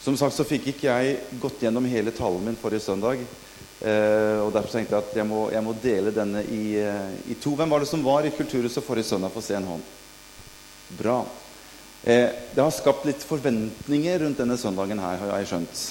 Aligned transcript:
Som 0.00 0.16
sagt 0.16 0.32
så 0.32 0.46
fikk 0.48 0.70
ikke 0.70 0.88
jeg 0.88 1.16
gått 1.42 1.60
gjennom 1.60 1.84
hele 1.84 2.12
talen 2.16 2.46
min 2.46 2.56
forrige 2.56 2.86
søndag. 2.86 3.20
Eh, 3.80 4.38
og 4.40 4.48
Derfor 4.54 4.72
tenkte 4.72 4.96
jeg 4.96 5.04
at 5.04 5.18
jeg 5.20 5.28
må, 5.28 5.42
jeg 5.52 5.64
må 5.64 5.74
dele 5.82 6.12
denne 6.16 6.40
i, 6.48 6.62
eh, 6.80 7.10
i, 7.28 7.36
to. 7.36 7.52
Hvem 7.56 7.68
var 7.68 7.84
det 7.84 7.90
som 7.90 8.04
var 8.04 8.24
i 8.24 8.32
Kulturhuset 8.32 8.84
forrige 8.84 9.10
søndag? 9.10 9.32
Få 9.34 9.44
se 9.44 9.58
en 9.58 9.68
hånd. 9.68 9.84
Bra. 10.96 11.18
Eh, 12.00 12.32
det 12.54 12.64
har 12.64 12.72
skapt 12.72 13.04
litt 13.04 13.26
forventninger 13.28 14.24
rundt 14.24 14.40
denne 14.40 14.56
søndagen 14.60 15.02
her, 15.04 15.20
har 15.20 15.42
jeg 15.42 15.50
skjønt. 15.52 15.84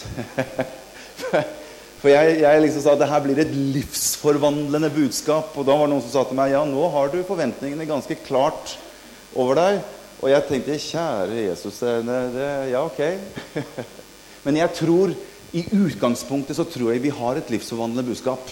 For 2.00 2.10
jeg, 2.10 2.39
jeg, 2.39 2.62
liksom 2.64 2.82
sa 2.82 2.96
at 2.96 3.02
det 3.02 3.10
her 3.12 3.23
blir 3.26 3.41
et 3.44 3.54
livsforvandlende 3.54 4.89
budskap. 4.96 5.54
Og 5.54 5.68
da 5.68 5.76
var 5.76 5.86
det 5.86 5.94
noen 5.94 6.05
som 6.05 6.16
sa 6.16 6.26
til 6.26 6.39
meg 6.39 6.55
ja, 6.55 6.64
nå 6.66 6.89
har 6.96 7.14
du 7.14 7.20
forventningene 7.28 7.89
ganske 7.89 8.18
klart 8.26 8.78
over 9.38 9.60
deg. 9.60 9.82
Og 10.20 10.27
jeg 10.31 10.45
tenkte 10.49 10.79
kjære 10.83 11.43
Jesus, 11.45 11.79
det, 11.79 12.47
ja, 12.73 12.83
ok. 12.83 13.02
Men 14.45 14.57
jeg 14.59 14.73
tror 14.75 15.13
i 15.55 15.63
utgangspunktet 15.73 16.57
så 16.57 16.66
tror 16.67 16.91
jeg 16.91 17.03
vi 17.03 17.13
har 17.13 17.39
et 17.39 17.52
livsforvandlende 17.53 18.11
budskap. 18.11 18.52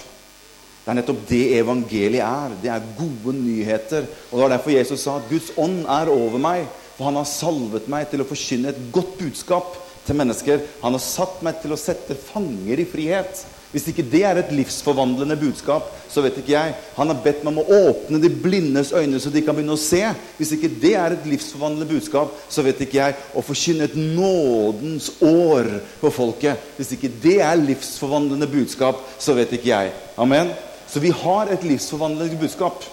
Det 0.87 0.93
er 0.93 0.97
nettopp 1.01 1.25
det 1.27 1.43
evangeliet 1.59 2.23
er. 2.23 2.53
Det 2.63 2.71
er 2.71 2.91
gode 2.95 3.35
nyheter. 3.35 4.07
Og 4.31 4.37
Det 4.37 4.43
var 4.45 4.53
derfor 4.55 4.71
Jesus 4.71 5.03
sa 5.03 5.17
at 5.19 5.27
Guds 5.29 5.51
ånd 5.59 5.81
er 5.83 6.13
over 6.13 6.39
meg. 6.39 6.63
For 6.95 7.09
han 7.09 7.19
har 7.19 7.27
salvet 7.29 7.89
meg 7.91 8.07
til 8.09 8.23
å 8.23 8.29
forkynne 8.29 8.71
et 8.71 8.79
godt 8.95 9.17
budskap 9.19 9.75
til 10.07 10.17
mennesker. 10.17 10.63
Han 10.81 10.95
har 10.95 11.03
satt 11.03 11.43
meg 11.43 11.59
til 11.61 11.75
å 11.75 11.79
sette 11.81 12.15
fanger 12.15 12.79
i 12.79 12.87
frihet. 12.87 13.43
Hvis 13.71 13.89
ikke 13.91 14.05
det 14.07 14.21
er 14.23 14.37
et 14.39 14.51
livsforvandlende 14.55 15.35
budskap, 15.39 15.89
så 16.07 16.21
vet 16.23 16.37
ikke 16.39 16.53
jeg. 16.53 16.75
Han 16.95 17.11
har 17.11 17.19
bedt 17.23 17.43
meg 17.43 17.51
om 17.51 17.59
å 17.63 17.79
åpne 17.89 18.21
de 18.23 18.29
blindes 18.31 18.93
øyne, 18.95 19.19
så 19.19 19.31
de 19.33 19.43
kan 19.43 19.57
begynne 19.57 19.75
å 19.75 19.81
se. 19.81 19.99
Hvis 20.37 20.53
ikke 20.55 20.71
det 20.81 20.93
er 20.95 21.15
et 21.17 21.27
livsforvandlende 21.27 21.89
budskap, 21.89 22.31
så 22.49 22.63
vet 22.63 22.79
ikke 22.85 23.01
jeg. 23.01 23.17
Å 23.35 23.43
forkynne 23.43 23.89
et 23.89 23.97
nådens 23.99 25.09
år 25.19 25.73
på 25.99 26.13
folket. 26.15 26.69
Hvis 26.79 26.95
ikke 26.95 27.11
det 27.23 27.41
er 27.43 27.59
livsforvandlende 27.59 28.47
budskap, 28.51 29.03
så 29.19 29.35
vet 29.35 29.51
ikke 29.57 29.73
jeg. 29.73 29.95
Amen. 30.15 30.55
Så 30.87 31.03
vi 31.03 31.11
har 31.11 31.51
et 31.51 31.67
livsforvandlende 31.67 32.39
budskap. 32.39 32.87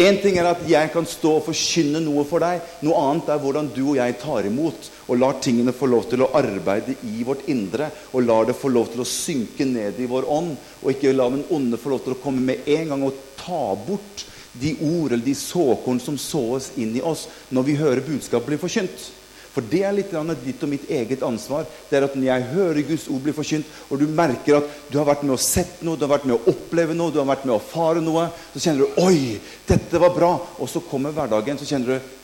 Én 0.00 0.16
ting 0.22 0.38
er 0.38 0.46
at 0.48 0.62
jeg 0.64 0.90
kan 0.94 1.04
stå 1.04 1.34
og 1.36 1.48
forkynne 1.50 2.00
noe 2.00 2.22
for 2.28 2.40
deg. 2.40 2.62
Noe 2.86 3.00
annet 3.10 3.28
er 3.34 3.40
hvordan 3.42 3.68
du 3.74 3.82
og 3.90 3.98
jeg 3.98 4.16
tar 4.22 4.46
imot 4.48 4.88
og 5.10 5.18
lar 5.18 5.40
tingene 5.42 5.74
få 5.74 5.88
lov 5.90 6.06
til 6.06 6.22
å 6.22 6.30
arbeide 6.38 6.94
i 7.10 7.24
vårt 7.26 7.48
indre. 7.50 7.90
Og 8.14 8.22
lar 8.22 8.46
det 8.46 8.58
få 8.58 8.70
lov 8.70 8.92
til 8.92 9.02
å 9.02 9.08
synke 9.08 9.66
ned 9.66 9.98
i 9.98 10.08
vår 10.10 10.28
ånd. 10.30 10.54
Og 10.80 10.92
ikke 10.92 11.14
la 11.16 11.26
den 11.34 11.42
onde 11.50 11.80
få 11.80 11.96
lov 11.96 12.04
til 12.04 12.14
å 12.14 12.20
komme 12.22 12.44
med 12.46 12.68
en 12.70 12.94
gang 12.94 13.06
og 13.08 13.24
ta 13.40 13.64
bort 13.74 14.26
de 14.52 14.76
ord 14.82 15.12
eller 15.12 15.24
de 15.24 15.34
såkorn 15.38 16.00
som 16.02 16.16
såes 16.18 16.72
inn 16.82 16.96
i 16.98 17.02
oss 17.06 17.28
når 17.54 17.66
vi 17.68 17.78
hører 17.78 18.06
budskapet 18.06 18.50
bli 18.50 18.58
forkynt. 18.60 19.10
For 19.50 19.66
det 19.66 19.80
er 19.82 19.94
litt 19.96 20.12
ditt 20.44 20.62
og 20.62 20.70
mitt 20.70 20.86
eget 20.90 21.24
ansvar. 21.26 21.66
Det 21.90 21.98
er 21.98 22.06
at 22.06 22.14
Når 22.14 22.26
jeg 22.26 22.48
hører 22.52 22.86
Guds 22.86 23.08
ord 23.10 23.22
bli 23.24 23.32
forkynt, 23.34 23.66
og 23.90 23.98
du 23.98 24.06
merker 24.06 24.60
at 24.60 24.68
du 24.90 24.98
har 24.98 25.08
vært 25.08 25.24
med 25.24 25.34
og 25.34 25.42
sett 25.42 25.82
noe, 25.82 25.96
du 25.98 26.06
har 26.06 26.14
vært 26.14 26.28
med 26.30 26.38
å 26.38 26.52
oppleve 26.54 26.94
noe, 26.94 27.10
du 27.10 27.18
har 27.18 27.26
vært 27.26 27.44
med 27.44 27.56
å 27.56 27.58
erfare 27.58 28.00
noe, 28.00 28.28
så 28.54 28.62
kjenner 28.62 28.86
du 28.86 29.02
'Oi, 29.02 29.40
dette 29.66 29.98
var 29.98 30.14
bra.' 30.14 30.38
Og 30.60 30.68
så 30.68 30.80
kommer 30.80 31.10
hverdagen, 31.10 31.58
så 31.58 31.66
kjenner 31.66 31.98
du 31.98 32.19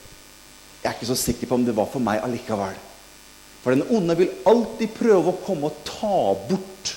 'Jeg 0.86 0.92
er 0.92 1.00
ikke 1.00 1.14
så 1.14 1.18
sikker 1.18 1.48
på 1.50 1.54
om 1.58 1.64
det 1.66 1.74
var 1.74 1.88
for 1.90 1.98
meg 1.98 2.22
allikevel'. 2.22 2.78
For 3.62 3.74
den 3.74 3.82
onde 3.90 4.14
vil 4.14 4.30
alltid 4.46 4.92
prøve 4.94 5.32
å 5.32 5.40
komme 5.42 5.66
og 5.66 5.80
ta 5.82 6.18
bort 6.46 6.92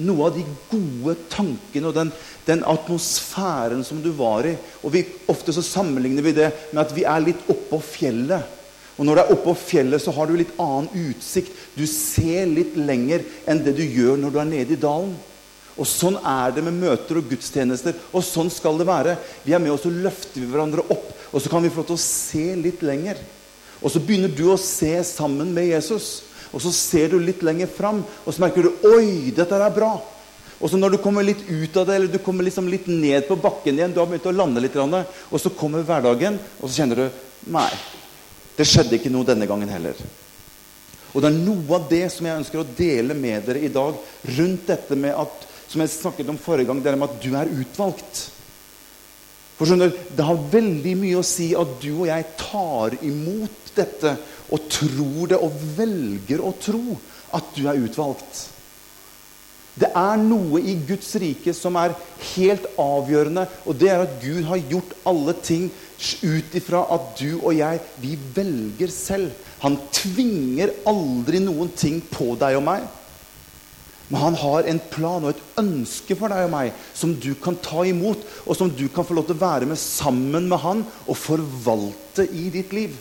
noe 0.00 0.30
av 0.30 0.38
de 0.38 0.44
gode 0.70 1.12
tankene 1.28 1.90
og 1.90 1.98
den, 1.98 2.12
den, 2.46 2.62
atmosfæren 2.64 3.84
som 3.84 4.00
du 4.00 4.08
var 4.16 4.48
i. 4.48 4.54
Og 4.80 4.94
vi, 4.94 5.04
Ofte 5.28 5.52
så 5.52 5.60
sammenligner 5.60 6.24
vi 6.24 6.32
det 6.32 6.48
med 6.70 6.80
at 6.86 6.94
vi 6.96 7.04
er 7.04 7.20
litt 7.20 7.44
oppå 7.52 7.82
fjellet. 7.84 8.56
Og 8.96 9.04
når 9.04 9.16
du 9.16 9.22
er 9.22 9.34
oppå 9.36 9.52
fjellet, 9.56 10.00
så 10.00 10.16
har 10.16 10.28
du 10.28 10.38
litt 10.40 10.56
annen 10.56 10.88
utsikt. 11.10 11.52
Du 11.76 11.84
ser 11.84 12.48
litt 12.48 12.80
lenger 12.80 13.26
enn 13.44 13.60
det 13.64 13.76
du 13.76 13.84
gjør 13.84 14.16
når 14.20 14.32
du 14.32 14.40
er 14.40 14.50
nede 14.54 14.76
i 14.76 14.80
dalen. 14.80 15.12
Og 15.80 15.88
Sånn 15.88 16.16
er 16.16 16.56
det 16.56 16.64
med 16.64 16.76
møter 16.80 17.20
og 17.20 17.28
gudstjenester. 17.30 17.96
Og 18.12 18.24
sånn 18.24 18.48
skal 18.52 18.80
det 18.80 18.88
være. 18.88 19.16
Vi 19.44 19.52
er 19.56 19.62
med 19.62 19.72
og 19.72 19.80
så 19.84 19.92
løfter 19.92 20.40
vi 20.40 20.48
hverandre 20.48 20.84
opp, 20.92 21.09
og 21.30 21.42
så 21.42 21.50
kan 21.52 21.62
vi 21.62 21.70
få 21.70 21.82
lov 21.82 21.90
til 21.92 21.98
å 21.98 22.02
se 22.02 22.46
litt 22.58 22.82
lenger. 22.86 23.20
Og 23.80 23.92
så 23.92 24.02
begynner 24.02 24.32
du 24.34 24.48
å 24.52 24.58
se 24.60 24.92
sammen 25.06 25.52
med 25.56 25.70
Jesus. 25.70 26.30
Og 26.50 26.62
så 26.64 26.72
ser 26.74 27.12
du 27.12 27.20
litt 27.22 27.44
lenger 27.46 27.70
fram, 27.70 28.02
og 28.02 28.34
så 28.34 28.42
merker 28.42 28.66
du 28.66 28.88
Oi, 28.90 29.30
dette 29.34 29.54
er 29.54 29.74
bra. 29.74 29.94
Og 30.60 30.68
så 30.68 30.76
når 30.76 30.96
du 30.96 31.00
kommer 31.00 31.24
litt 31.24 31.40
ut 31.48 31.76
av 31.80 31.86
det, 31.88 31.94
eller 31.96 32.10
du 32.12 32.18
kommer 32.20 32.44
liksom 32.44 32.66
litt 32.68 32.88
ned 32.90 33.24
på 33.28 33.38
bakken 33.40 33.78
igjen, 33.78 33.94
du 33.94 34.00
har 34.02 34.08
begynt 34.10 34.26
å 34.28 34.34
lande 34.34 34.60
litt, 34.60 34.76
og 34.76 35.38
så 35.40 35.52
kommer 35.56 35.86
hverdagen, 35.86 36.36
og 36.60 36.66
så 36.68 36.82
kjenner 36.82 37.04
du 37.04 37.06
Nei, 37.48 37.70
det 38.58 38.66
skjedde 38.68 38.98
ikke 38.98 39.08
noe 39.08 39.24
denne 39.24 39.46
gangen 39.48 39.70
heller. 39.72 39.96
Og 41.14 41.22
det 41.22 41.30
er 41.30 41.38
noe 41.38 41.78
av 41.78 41.86
det 41.88 42.02
som 42.12 42.26
jeg 42.28 42.42
ønsker 42.42 42.60
å 42.60 42.66
dele 42.76 43.16
med 43.16 43.46
dere 43.46 43.62
i 43.64 43.70
dag, 43.72 43.96
rundt 44.36 44.68
dette 44.68 44.98
med 44.98 45.16
at 45.16 45.46
som 45.70 45.80
jeg 45.80 45.92
snakket 45.94 46.28
om 46.28 46.38
forrige 46.42 46.68
gang, 46.68 46.82
det 46.82 46.92
er 46.92 46.98
med 46.98 47.08
at 47.08 47.22
du 47.22 47.30
er 47.38 47.50
utvalgt. 47.62 48.26
For 49.60 49.68
skjønner, 49.68 49.92
Det 50.16 50.24
har 50.24 50.46
veldig 50.52 50.94
mye 50.96 51.18
å 51.20 51.26
si 51.26 51.50
at 51.52 51.74
du 51.82 51.90
og 51.98 52.06
jeg 52.08 52.24
tar 52.40 52.94
imot 53.04 53.74
dette 53.76 54.14
og 54.48 54.70
tror 54.72 55.28
det 55.28 55.36
og 55.36 55.58
velger 55.76 56.40
å 56.40 56.54
tro 56.56 56.96
at 57.36 57.50
du 57.54 57.66
er 57.68 57.82
utvalgt. 57.84 58.46
Det 59.76 59.90
er 59.96 60.16
noe 60.20 60.62
i 60.64 60.78
Guds 60.88 61.12
rike 61.20 61.52
som 61.56 61.76
er 61.76 61.92
helt 62.32 62.64
avgjørende, 62.80 63.44
og 63.68 63.76
det 63.76 63.90
er 63.92 64.02
at 64.06 64.16
Gud 64.24 64.48
har 64.48 64.64
gjort 64.72 64.96
alle 65.12 65.36
ting 65.44 65.68
ut 66.24 66.56
ifra 66.56 66.82
at 66.96 67.12
du 67.20 67.36
og 67.36 67.52
jeg, 67.54 67.84
vi 68.00 68.16
velger 68.34 68.92
selv. 68.92 69.36
Han 69.60 69.76
tvinger 69.92 70.72
aldri 70.88 71.44
noen 71.44 71.68
ting 71.76 72.00
på 72.08 72.32
deg 72.40 72.56
og 72.56 72.64
meg. 72.64 72.88
Men 74.10 74.24
han 74.24 74.38
har 74.42 74.66
en 74.66 74.80
plan 74.90 75.22
og 75.22 75.30
et 75.30 75.60
ønske 75.62 76.16
for 76.18 76.32
deg 76.32 76.48
og 76.48 76.50
meg 76.50 76.72
som 76.98 77.12
du 77.14 77.30
kan 77.38 77.54
ta 77.62 77.84
imot, 77.86 78.24
og 78.42 78.58
som 78.58 78.72
du 78.74 78.88
kan 78.90 79.06
få 79.06 79.14
lov 79.14 79.28
til 79.28 79.38
å 79.38 79.44
være 79.44 79.68
med 79.70 79.78
sammen 79.78 80.48
med 80.50 80.62
han 80.64 80.82
og 81.06 81.18
forvalte 81.18 82.26
i 82.26 82.48
ditt 82.50 82.74
liv. 82.74 82.96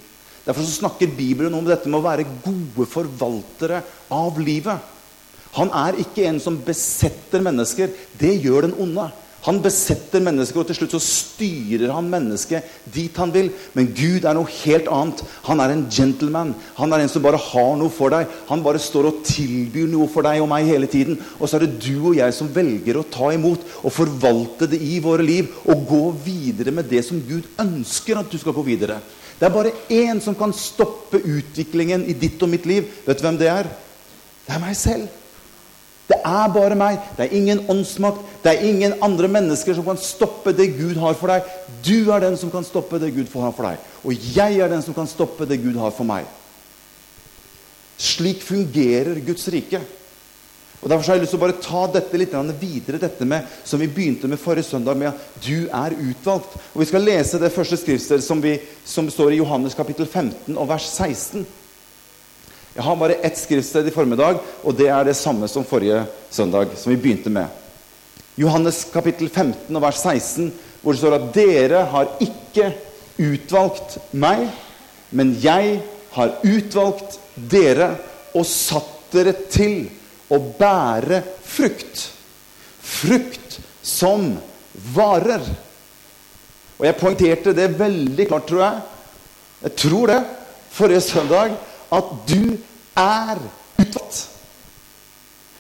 Derfor 0.46 0.66
snakker 0.66 1.10
Bibelen 1.18 1.58
om 1.58 1.66
dette 1.66 1.90
med 1.90 2.00
å 2.00 2.06
være 2.06 2.28
gode 2.46 2.86
forvaltere 2.90 3.82
av 4.14 4.38
livet. 4.42 4.86
Han 5.58 5.74
er 5.74 5.98
ikke 6.02 6.28
en 6.30 6.38
som 6.42 6.62
besetter 6.62 7.42
mennesker. 7.42 7.90
Det 8.22 8.36
gjør 8.44 8.68
den 8.68 8.78
onde. 8.78 9.10
Han 9.46 9.62
besetter 9.64 10.20
mennesker, 10.24 10.60
og 10.60 10.68
til 10.68 10.76
slutt 10.76 10.94
så 10.98 11.00
styrer 11.04 11.94
han 11.96 12.10
mennesket 12.12 12.66
dit 12.92 13.16
han 13.20 13.32
vil. 13.32 13.52
Men 13.78 13.88
Gud 13.96 14.26
er 14.28 14.36
noe 14.36 14.50
helt 14.66 14.90
annet. 14.92 15.24
Han 15.48 15.64
er 15.64 15.74
en 15.74 15.86
gentleman. 15.92 16.52
Han 16.80 16.92
er 16.94 17.06
en 17.06 17.12
som 17.12 17.24
bare 17.24 17.40
har 17.40 17.72
noe 17.80 17.94
for 17.94 18.12
deg. 18.12 18.28
Han 18.50 18.64
bare 18.66 18.82
står 18.84 19.08
og 19.10 19.22
tilbyr 19.28 19.88
noe 19.94 20.10
for 20.12 20.28
deg 20.28 20.44
og 20.44 20.50
meg 20.52 20.68
hele 20.68 20.90
tiden. 20.92 21.22
Og 21.40 21.48
så 21.48 21.58
er 21.58 21.66
det 21.66 21.80
du 21.86 22.10
og 22.12 22.18
jeg 22.20 22.36
som 22.36 22.52
velger 22.56 23.00
å 23.00 23.06
ta 23.08 23.32
imot 23.36 23.64
og 23.80 23.96
forvalte 23.96 24.68
det 24.74 24.82
i 24.84 25.00
våre 25.04 25.24
liv. 25.24 25.54
Og 25.72 25.86
gå 25.88 26.04
videre 26.26 26.76
med 26.76 26.92
det 26.92 27.06
som 27.08 27.22
Gud 27.24 27.48
ønsker 27.62 28.20
at 28.20 28.32
du 28.32 28.38
skal 28.42 28.58
gå 28.58 28.66
videre. 28.68 29.00
Det 29.40 29.48
er 29.48 29.56
bare 29.56 29.72
én 29.88 30.20
som 30.20 30.36
kan 30.36 30.52
stoppe 30.52 31.22
utviklingen 31.24 32.04
i 32.12 32.18
ditt 32.18 32.42
og 32.44 32.52
mitt 32.52 32.68
liv. 32.68 32.92
Vet 33.06 33.22
du 33.22 33.24
hvem 33.24 33.40
det 33.40 33.48
er? 33.54 33.72
Det 34.44 34.58
er 34.58 34.64
meg 34.66 34.76
selv. 34.76 35.08
Det 36.10 36.18
er 36.26 36.50
bare 36.54 36.78
meg. 36.78 36.98
Det 37.18 37.28
er 37.28 37.36
ingen 37.38 37.62
åndsmakt. 37.70 38.24
Det 38.44 38.52
er 38.52 38.66
ingen 38.66 38.96
andre 39.06 39.30
mennesker 39.30 39.78
som 39.78 39.86
kan 39.86 40.00
stoppe 40.02 40.56
det 40.58 40.72
Gud 40.80 40.98
har 40.98 41.14
for 41.20 41.30
deg. 41.30 41.46
Du 41.86 42.10
er 42.10 42.24
den 42.24 42.38
som 42.40 42.50
kan 42.54 42.66
stoppe 42.66 42.98
det 43.02 43.12
Gud 43.14 43.30
har 43.38 43.54
for 43.54 43.70
deg. 43.70 43.86
Og 44.02 44.30
jeg 44.34 44.58
er 44.58 44.72
den 44.72 44.82
som 44.86 44.98
kan 44.98 45.10
stoppe 45.10 45.46
det 45.46 45.62
Gud 45.62 45.78
har 45.78 45.94
for 45.94 46.10
meg. 46.10 46.26
Slik 48.00 48.42
fungerer 48.48 49.22
Guds 49.28 49.46
rike. 49.54 49.84
Og 50.80 50.90
Derfor 50.90 51.12
har 51.12 51.18
jeg 51.18 51.26
lyst 51.26 51.34
til 51.36 51.42
å 51.42 51.44
bare 51.44 51.60
ta 51.62 51.82
dette 51.92 52.18
litt 52.18 52.36
videre, 52.60 53.02
dette 53.02 53.26
med, 53.28 53.46
som 53.68 53.82
vi 53.82 53.90
begynte 53.92 54.30
med 54.32 54.40
forrige 54.40 54.70
søndag, 54.70 54.96
med 54.96 55.12
at 55.12 55.44
du 55.44 55.68
er 55.68 55.92
utvalgt. 55.92 56.56
Og 56.74 56.80
Vi 56.80 56.88
skal 56.88 57.04
lese 57.04 57.40
det 57.40 57.52
første 57.52 57.78
skriftsted 57.78 58.24
som, 58.24 58.42
som 58.86 59.10
står 59.12 59.36
i 59.36 59.42
Johannes 59.42 59.76
kapittel 59.76 60.08
15 60.08 60.56
og 60.56 60.70
vers 60.70 60.88
16. 60.88 61.46
Jeg 62.80 62.86
har 62.86 62.96
bare 62.96 63.18
ett 63.28 63.36
skriftsted 63.36 63.90
i 63.90 63.92
formiddag, 63.92 64.38
og 64.64 64.76
det 64.80 64.86
er 64.88 65.04
det 65.04 65.18
samme 65.20 65.50
som 65.52 65.66
forrige 65.68 66.06
søndag. 66.32 66.78
som 66.78 66.94
vi 66.94 66.96
begynte 66.98 67.30
med. 67.30 67.48
Johannes 68.40 68.86
kapittel 68.94 69.28
15 69.28 69.76
og 69.76 69.82
vers 69.84 70.00
16, 70.00 70.54
hvor 70.82 70.96
det 70.96 71.00
står 71.02 71.16
at 71.18 71.26
dere 71.36 71.82
har 71.92 72.14
ikke 72.24 72.70
utvalgt 73.20 73.98
meg, 74.16 74.48
men 75.12 75.36
jeg 75.44 75.82
har 76.14 76.38
utvalgt 76.40 77.20
dere 77.36 77.98
og 78.32 78.48
satt 78.48 79.12
dere 79.12 79.36
til 79.52 79.90
å 80.32 80.40
bære 80.40 81.20
frukt. 81.44 82.06
Frukt 82.80 83.60
som 83.84 84.38
varer. 84.96 85.44
Og 86.80 86.88
jeg 86.88 87.00
poengterte 87.04 87.58
det 87.60 87.74
veldig 87.76 88.32
klart, 88.32 88.48
tror 88.48 88.64
jeg. 88.64 88.82
Jeg 89.68 89.78
tror 89.84 90.16
det 90.16 90.24
forrige 90.72 91.04
søndag 91.12 91.60
at 91.92 92.18
du 92.30 92.56
er 93.00 93.40
utvalgt. 93.80 94.26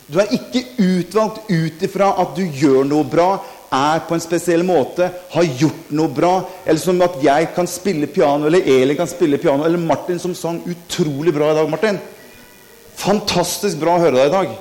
Du 0.10 0.18
er 0.18 0.32
ikke 0.34 0.64
utvalgt 0.82 1.50
ut 1.52 1.84
ifra 1.86 2.14
at 2.22 2.32
du 2.38 2.42
gjør 2.44 2.88
noe 2.88 3.06
bra, 3.06 3.30
er 3.70 4.00
på 4.08 4.16
en 4.16 4.24
spesiell 4.24 4.64
måte, 4.66 5.06
har 5.30 5.52
gjort 5.60 5.92
noe 5.94 6.10
bra. 6.10 6.32
Eller 6.66 6.82
som 6.82 6.98
at 7.06 7.20
jeg 7.22 7.52
kan 7.54 7.70
spille 7.70 8.10
piano, 8.10 8.48
eller 8.50 8.66
Elin 8.66 8.98
kan 8.98 9.10
spille 9.10 9.38
piano, 9.38 9.68
eller 9.68 9.82
Martin 9.82 10.22
som 10.22 10.34
sang 10.34 10.64
utrolig 10.66 11.34
bra 11.36 11.52
i 11.52 11.60
dag. 11.60 11.70
Martin. 11.70 12.02
Fantastisk 13.00 13.78
bra 13.80 13.96
å 13.96 14.02
høre 14.02 14.18
deg 14.18 14.32
i 14.32 14.34
dag. 14.34 14.58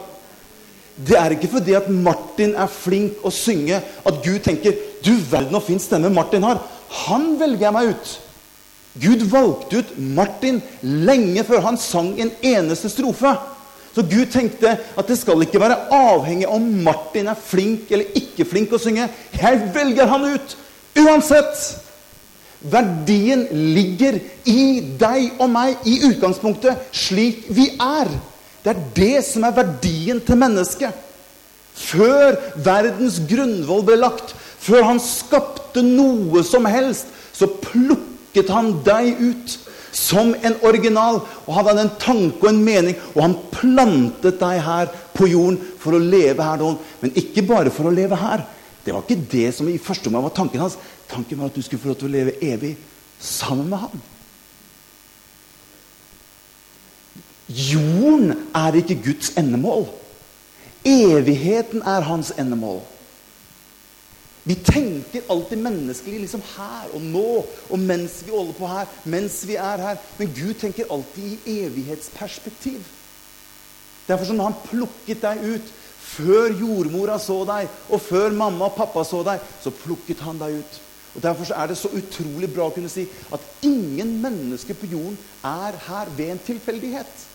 Det 1.08 1.16
er 1.16 1.34
ikke 1.34 1.50
fordi 1.52 1.76
at 1.78 1.88
Martin 1.88 2.52
er 2.58 2.70
flink 2.70 3.24
å 3.24 3.32
synge, 3.32 3.80
at 3.80 4.22
Gud 4.24 4.42
tenker 4.44 4.76
Du 5.04 5.14
verden 5.30 5.54
og 5.54 5.62
fin 5.64 5.80
stemme 5.80 6.10
Martin 6.10 6.44
har. 6.44 6.60
Han 7.06 7.36
velger 7.40 7.68
jeg 7.68 7.76
meg 7.76 7.92
ut. 7.94 8.14
Gud 8.96 9.22
valgte 9.30 9.82
ut 9.82 9.90
Martin 9.98 10.62
lenge 10.82 11.44
før 11.46 11.62
han 11.68 11.78
sang 11.80 12.14
en 12.20 12.32
eneste 12.42 12.90
strofe. 12.90 13.34
Så 13.94 14.04
Gud 14.06 14.30
tenkte 14.32 14.76
at 14.78 15.10
det 15.10 15.18
skal 15.18 15.42
ikke 15.42 15.60
være 15.60 15.78
avhengig 15.94 16.48
om 16.50 16.64
Martin 16.86 17.30
er 17.30 17.38
flink 17.38 17.90
eller 17.90 18.16
ikke 18.18 18.46
flink 18.46 18.72
å 18.74 18.80
synge. 18.80 19.08
Jeg 19.34 19.60
velger 19.74 20.10
han 20.10 20.26
ut 20.34 20.56
uansett. 20.98 21.62
Verdien 22.58 23.44
ligger 23.74 24.18
i 24.50 24.80
deg 24.98 25.38
og 25.38 25.50
meg 25.52 25.86
i 25.86 26.00
utgangspunktet, 26.08 26.88
slik 26.90 27.44
vi 27.54 27.70
er. 27.78 28.10
Det 28.64 28.72
er 28.74 28.86
det 28.96 29.24
som 29.28 29.46
er 29.46 29.54
verdien 29.54 30.18
til 30.22 30.40
mennesket. 30.40 31.04
Før 31.78 32.34
verdens 32.58 33.20
grunnvoll 33.30 33.84
ble 33.86 34.00
lagt, 34.00 34.34
før 34.34 34.88
han 34.90 34.98
skapte 35.02 35.84
noe 35.86 36.42
som 36.46 36.66
helst, 36.66 37.06
så 37.30 37.46
plukket 37.46 38.17
han 38.48 38.70
deg 38.86 39.20
ut 39.20 39.58
som 39.92 40.34
en 40.34 40.56
original. 40.62 41.22
Og 41.46 41.54
han 41.54 41.68
hadde 41.70 41.86
en 41.86 41.96
tanke 42.00 42.42
og 42.44 42.50
en 42.52 42.62
mening, 42.64 42.96
og 43.14 43.22
han 43.24 43.38
plantet 43.54 44.38
deg 44.40 44.62
her 44.64 44.92
på 45.16 45.30
jorden 45.30 45.58
for 45.80 45.96
å 45.96 46.02
leve 46.02 46.44
her 46.44 46.60
nå. 46.60 46.74
Men 47.02 47.16
ikke 47.18 47.46
bare 47.48 47.72
for 47.74 47.88
å 47.88 47.94
leve 47.94 48.18
her. 48.18 48.44
Det 48.84 48.94
var 48.94 49.04
ikke 49.04 49.26
det 49.32 49.48
som 49.56 49.68
i 49.68 49.80
første 49.82 50.08
omgang 50.08 50.28
var 50.28 50.36
tanken 50.36 50.62
hans. 50.62 50.78
Tanken 51.10 51.40
var 51.40 51.50
at 51.50 51.56
du 51.56 51.62
skulle 51.64 51.82
få 51.82 51.92
lov 51.92 51.98
til 52.00 52.08
å 52.08 52.14
leve 52.14 52.36
evig 52.44 52.76
sammen 53.20 53.68
med 53.68 53.82
ham. 53.82 54.04
Jorden 57.48 58.36
er 58.56 58.76
ikke 58.76 59.00
Guds 59.04 59.32
endemål. 59.40 59.88
Evigheten 60.84 61.82
er 61.82 62.04
hans 62.06 62.30
endemål. 62.38 62.82
Vi 64.48 64.54
tenker 64.64 65.26
alltid 65.28 65.60
menneskelig 65.60 66.22
liksom 66.22 66.40
her 66.54 66.92
og 66.96 67.02
nå 67.04 67.26
og 67.44 67.82
mens 67.82 68.22
vi 68.24 68.32
holder 68.32 68.56
på 68.56 68.70
her, 68.70 68.94
mens 69.04 69.42
vi 69.44 69.58
er 69.60 69.82
her. 69.84 70.00
Men 70.16 70.32
Gud 70.32 70.54
tenker 70.62 70.88
alltid 70.94 71.44
i 71.44 71.58
evighetsperspektiv. 71.66 72.80
Derfor 74.08 74.32
når 74.32 74.48
han 74.48 74.60
plukket 74.64 75.20
deg 75.20 75.44
ut 75.52 75.72
før 76.08 76.54
jordmora 76.56 77.18
så 77.20 77.42
deg, 77.44 77.68
og 77.92 78.00
før 78.00 78.32
mamma 78.32 78.70
og 78.70 78.78
pappa 78.78 79.04
så 79.04 79.20
deg, 79.26 79.42
så 79.60 79.74
plukket 79.84 80.24
han 80.24 80.40
deg 80.40 80.62
ut. 80.62 80.78
Og 81.12 81.22
Derfor 81.22 81.52
er 81.52 81.68
det 81.68 81.76
så 81.76 81.92
utrolig 81.92 82.48
bra 82.54 82.70
å 82.70 82.72
kunne 82.72 82.88
si 82.92 83.04
at 83.34 83.44
ingen 83.66 84.16
mennesker 84.22 84.76
på 84.78 84.88
jorden 84.88 85.18
er 85.44 85.76
her 85.90 86.08
ved 86.16 86.32
en 86.32 86.46
tilfeldighet. 86.46 87.27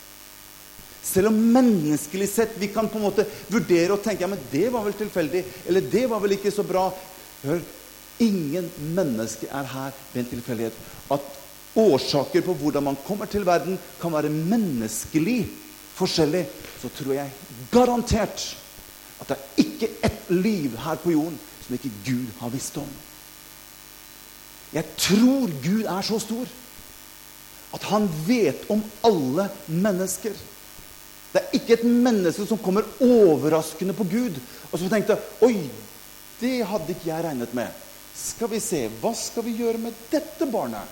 Selv 1.04 1.28
om 1.28 1.38
menneskelig 1.54 2.28
sett 2.32 2.56
vi 2.58 2.70
kan 2.72 2.88
på 2.88 2.98
en 2.98 3.06
måte 3.06 3.26
vurdere 3.52 3.92
og 3.92 4.02
tenke 4.04 4.24
ja, 4.24 4.30
men 4.30 4.40
det 4.50 4.66
var 4.72 4.86
vel 4.86 4.96
tilfeldig, 4.96 5.44
eller 5.68 5.88
det 5.92 6.04
var 6.10 6.22
vel 6.22 6.36
ikke 6.38 6.52
så 6.54 6.64
bra. 6.66 6.86
Hør, 7.44 7.60
ingen 8.24 8.70
menneske 8.96 9.50
er 9.52 9.68
her 9.68 9.92
ved 10.12 10.22
en 10.22 10.30
tilfeldighet. 10.32 10.78
At 11.12 11.26
årsaker 11.76 12.44
på 12.46 12.54
hvordan 12.56 12.86
man 12.88 12.98
kommer 13.06 13.28
til 13.28 13.44
verden, 13.46 13.78
kan 14.00 14.14
være 14.14 14.32
menneskelig 14.32 15.42
forskjellig, 15.94 16.46
så 16.82 16.90
tror 16.96 17.14
jeg 17.18 17.32
garantert 17.72 18.46
at 19.20 19.28
det 19.28 19.36
er 19.36 19.64
ikke 19.64 19.90
ett 20.04 20.30
liv 20.30 20.76
her 20.84 20.98
på 21.02 21.12
jorden 21.14 21.36
som 21.64 21.76
ikke 21.76 21.92
Gud 22.06 22.32
har 22.40 22.52
visst 22.52 22.76
om. 22.80 22.88
Jeg 24.74 24.84
tror 24.98 25.52
Gud 25.62 25.84
er 25.84 26.02
så 26.02 26.18
stor 26.18 26.50
at 27.74 27.86
han 27.90 28.08
vet 28.26 28.66
om 28.70 28.82
alle 29.06 29.48
mennesker. 29.66 30.34
Det 31.34 31.40
er 31.42 31.56
ikke 31.58 31.74
et 31.74 31.88
menneske 31.88 32.46
som 32.46 32.60
kommer 32.62 32.86
overraskende 33.02 33.96
på 33.96 34.06
Gud. 34.06 34.38
Og 34.70 34.78
så 34.78 34.90
tenkte 34.90 35.18
Oi, 35.42 35.66
det 36.38 36.60
hadde 36.70 36.94
ikke 36.94 37.10
jeg 37.10 37.24
regnet 37.26 37.56
med. 37.58 37.80
Skal 38.14 38.52
vi 38.52 38.60
se, 38.62 38.84
hva 39.02 39.10
skal 39.18 39.42
vi 39.46 39.56
gjøre 39.58 39.80
med 39.82 39.96
dette 40.12 40.46
barnet? 40.46 40.86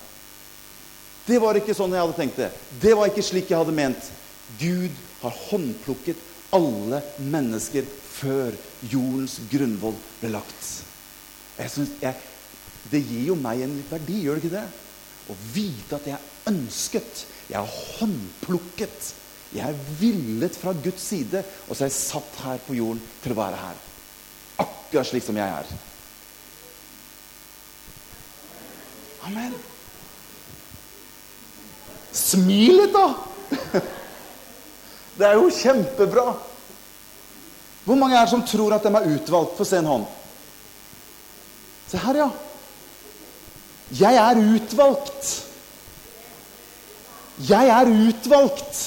Det 1.23 1.39
var 1.39 1.55
ikke 1.55 1.75
sånn 1.75 1.95
jeg 1.95 2.03
hadde 2.03 2.17
tenkt 2.17 2.41
det. 2.41 2.49
Det 2.83 2.91
var 2.99 3.07
ikke 3.07 3.23
slik 3.23 3.51
jeg 3.53 3.61
hadde 3.61 3.75
ment. 3.75 4.11
Gud 4.59 4.91
har 5.21 5.37
håndplukket 5.47 6.19
alle 6.53 6.99
mennesker 7.23 7.87
før 7.87 8.51
jordens 8.91 9.39
grunnvoll 9.51 9.95
ble 10.19 10.33
lagt. 10.35 10.67
Jeg 11.55 11.71
synes, 11.71 11.95
jeg, 12.01 12.19
det 12.91 13.05
gir 13.07 13.29
jo 13.31 13.39
meg 13.39 13.63
en 13.63 13.77
verdi, 13.87 14.19
gjør 14.25 14.39
det 14.39 14.43
ikke 14.43 14.57
det? 14.57 14.67
Å 15.31 15.39
vite 15.53 15.97
at 15.97 16.09
jeg 16.11 16.17
er 16.19 16.51
ønsket. 16.51 17.25
Jeg 17.47 17.59
er 17.61 17.77
håndplukket. 17.99 19.13
Jeg 19.53 19.69
er 19.69 19.81
villet 19.99 20.55
fra 20.57 20.73
Guds 20.73 21.01
side, 21.01 21.43
og 21.67 21.75
så 21.75 21.83
er 21.83 21.91
jeg 21.91 21.97
satt 21.97 22.39
her 22.43 22.61
på 22.65 22.77
jorden 22.77 23.01
til 23.21 23.35
å 23.35 23.37
være 23.37 23.59
her. 23.59 23.81
Akkurat 24.63 25.09
slik 25.09 25.25
som 25.25 25.37
jeg 25.37 25.45
er. 25.45 25.73
Amen. 29.27 29.53
Smil 32.13 32.81
litt, 32.81 32.95
da! 32.95 33.83
Det 35.17 35.27
er 35.27 35.37
jo 35.37 35.53
kjempebra. 35.53 36.25
Hvor 37.83 37.97
mange 37.99 38.17
er 38.17 38.25
det 38.25 38.31
som 38.31 38.43
tror 38.47 38.73
at 38.73 38.85
de 38.85 38.89
er 38.89 39.11
utvalgt? 39.13 39.57
Få 39.59 39.67
se 39.67 39.77
en 39.77 39.89
hånd. 39.91 40.05
Se 41.91 41.99
her, 42.01 42.17
ja. 42.23 42.29
Jeg 43.93 44.17
er 44.17 44.41
utvalgt. 44.55 45.33
Jeg 47.49 47.69
er 47.75 47.91
utvalgt. 48.07 48.81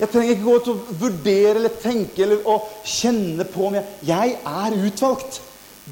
Jeg 0.00 0.08
trenger 0.08 0.32
ikke 0.32 0.48
gå 0.48 0.58
til 0.64 0.72
å 0.72 0.96
vurdere 1.02 1.54
eller 1.58 1.78
tenke 1.82 2.24
eller 2.24 2.46
å 2.48 2.56
kjenne 2.88 3.44
på 3.44 3.66
om 3.68 3.76
jeg 3.76 4.08
Jeg 4.08 4.36
er 4.48 4.76
utvalgt. 4.86 5.40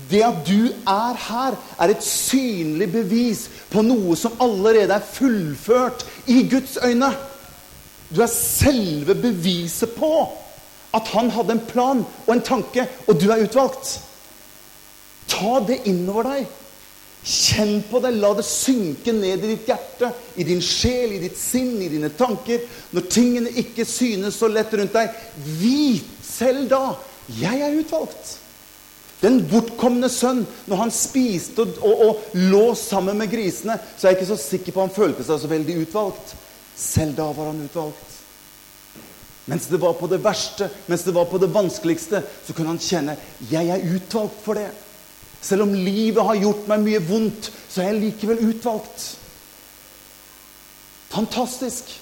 Det 0.09 0.21
at 0.23 0.45
du 0.47 0.71
er 0.87 1.17
her, 1.19 1.57
er 1.81 1.93
et 1.93 2.05
synlig 2.05 2.87
bevis 2.93 3.49
på 3.73 3.83
noe 3.83 4.17
som 4.17 4.37
allerede 4.41 4.95
er 4.95 5.05
fullført 5.13 6.07
i 6.31 6.45
Guds 6.49 6.79
øyne. 6.85 7.11
Du 8.09 8.23
er 8.23 8.31
selve 8.33 9.17
beviset 9.19 9.93
på 9.99 10.13
at 10.95 11.11
han 11.13 11.31
hadde 11.31 11.57
en 11.57 11.67
plan 11.69 12.05
og 12.27 12.31
en 12.33 12.45
tanke, 12.45 12.87
og 13.07 13.21
du 13.21 13.29
er 13.33 13.43
utvalgt. 13.45 13.99
Ta 15.29 15.59
det 15.69 15.83
innover 15.91 16.31
deg. 16.31 16.47
Kjenn 17.29 17.83
på 17.91 18.01
det. 18.01 18.15
La 18.17 18.31
det 18.39 18.47
synke 18.49 19.13
ned 19.13 19.43
i 19.45 19.53
ditt 19.53 19.69
hjerte, 19.69 20.09
i 20.41 20.47
din 20.49 20.63
sjel, 20.65 21.13
i 21.13 21.23
ditt 21.27 21.37
sinn, 21.37 21.77
i 21.85 21.91
dine 21.93 22.09
tanker. 22.17 22.63
Når 22.97 23.09
tingene 23.13 23.53
ikke 23.61 23.85
synes 23.89 24.39
så 24.41 24.49
lett 24.49 24.73
rundt 24.73 24.97
deg, 24.97 25.13
vit 25.61 26.09
selv 26.25 26.71
da 26.73 26.83
jeg 27.37 27.61
er 27.61 27.77
utvalgt. 27.83 28.39
Den 29.21 29.43
bortkomne 29.51 30.09
sønn, 30.09 30.45
når 30.71 30.85
han 30.85 30.93
spiste 30.95 31.65
og, 31.67 31.81
og, 31.83 32.03
og, 32.07 32.27
lå 32.49 32.65
sammen 32.79 33.19
med 33.19 33.33
grisene, 33.33 33.77
så 33.99 34.07
er 34.07 34.15
jeg 34.15 34.21
ikke 34.21 34.31
så 34.31 34.41
sikker 34.41 34.77
på 34.77 34.85
han 34.87 34.95
følte 34.95 35.27
seg 35.27 35.43
så 35.43 35.51
veldig 35.51 35.81
utvalgt. 35.83 36.37
Selv 36.79 37.19
da 37.19 37.27
var 37.35 37.51
han 37.51 37.65
utvalgt. 37.67 38.15
Mens 39.49 39.67
det 39.69 39.81
var 39.83 39.97
på 39.99 40.09
det 40.09 40.21
verste, 40.23 40.69
mens 40.87 41.05
det 41.05 41.17
var 41.17 41.27
på 41.29 41.41
det 41.43 41.51
vanskeligste, 41.51 42.21
så 42.47 42.55
kunne 42.55 42.77
han 42.77 42.85
kjenne 42.85 43.17
jeg 43.51 43.73
er 43.75 43.91
utvalgt 43.97 44.45
for 44.45 44.61
det. 44.61 44.71
Selv 45.41 45.69
om 45.69 45.75
livet 45.75 46.25
har 46.25 46.41
gjort 46.41 46.67
meg 46.71 46.83
mye 46.83 47.01
vondt, 47.07 47.51
så 47.71 47.83
er 47.83 47.93
jeg 47.93 48.03
likevel 48.03 48.43
utvalgt. 48.51 49.07
Fantastisk. 51.13 51.93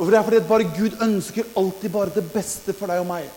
Og 0.00 0.08
det 0.08 0.18
er 0.18 0.24
fordi 0.24 0.40
at 0.40 0.48
bare 0.48 0.70
Gud 0.72 0.96
ønsker 1.04 1.50
alltid 1.56 1.92
bare 1.92 2.14
det 2.14 2.24
beste 2.32 2.72
for 2.76 2.88
deg 2.88 3.02
og 3.02 3.10
meg. 3.10 3.28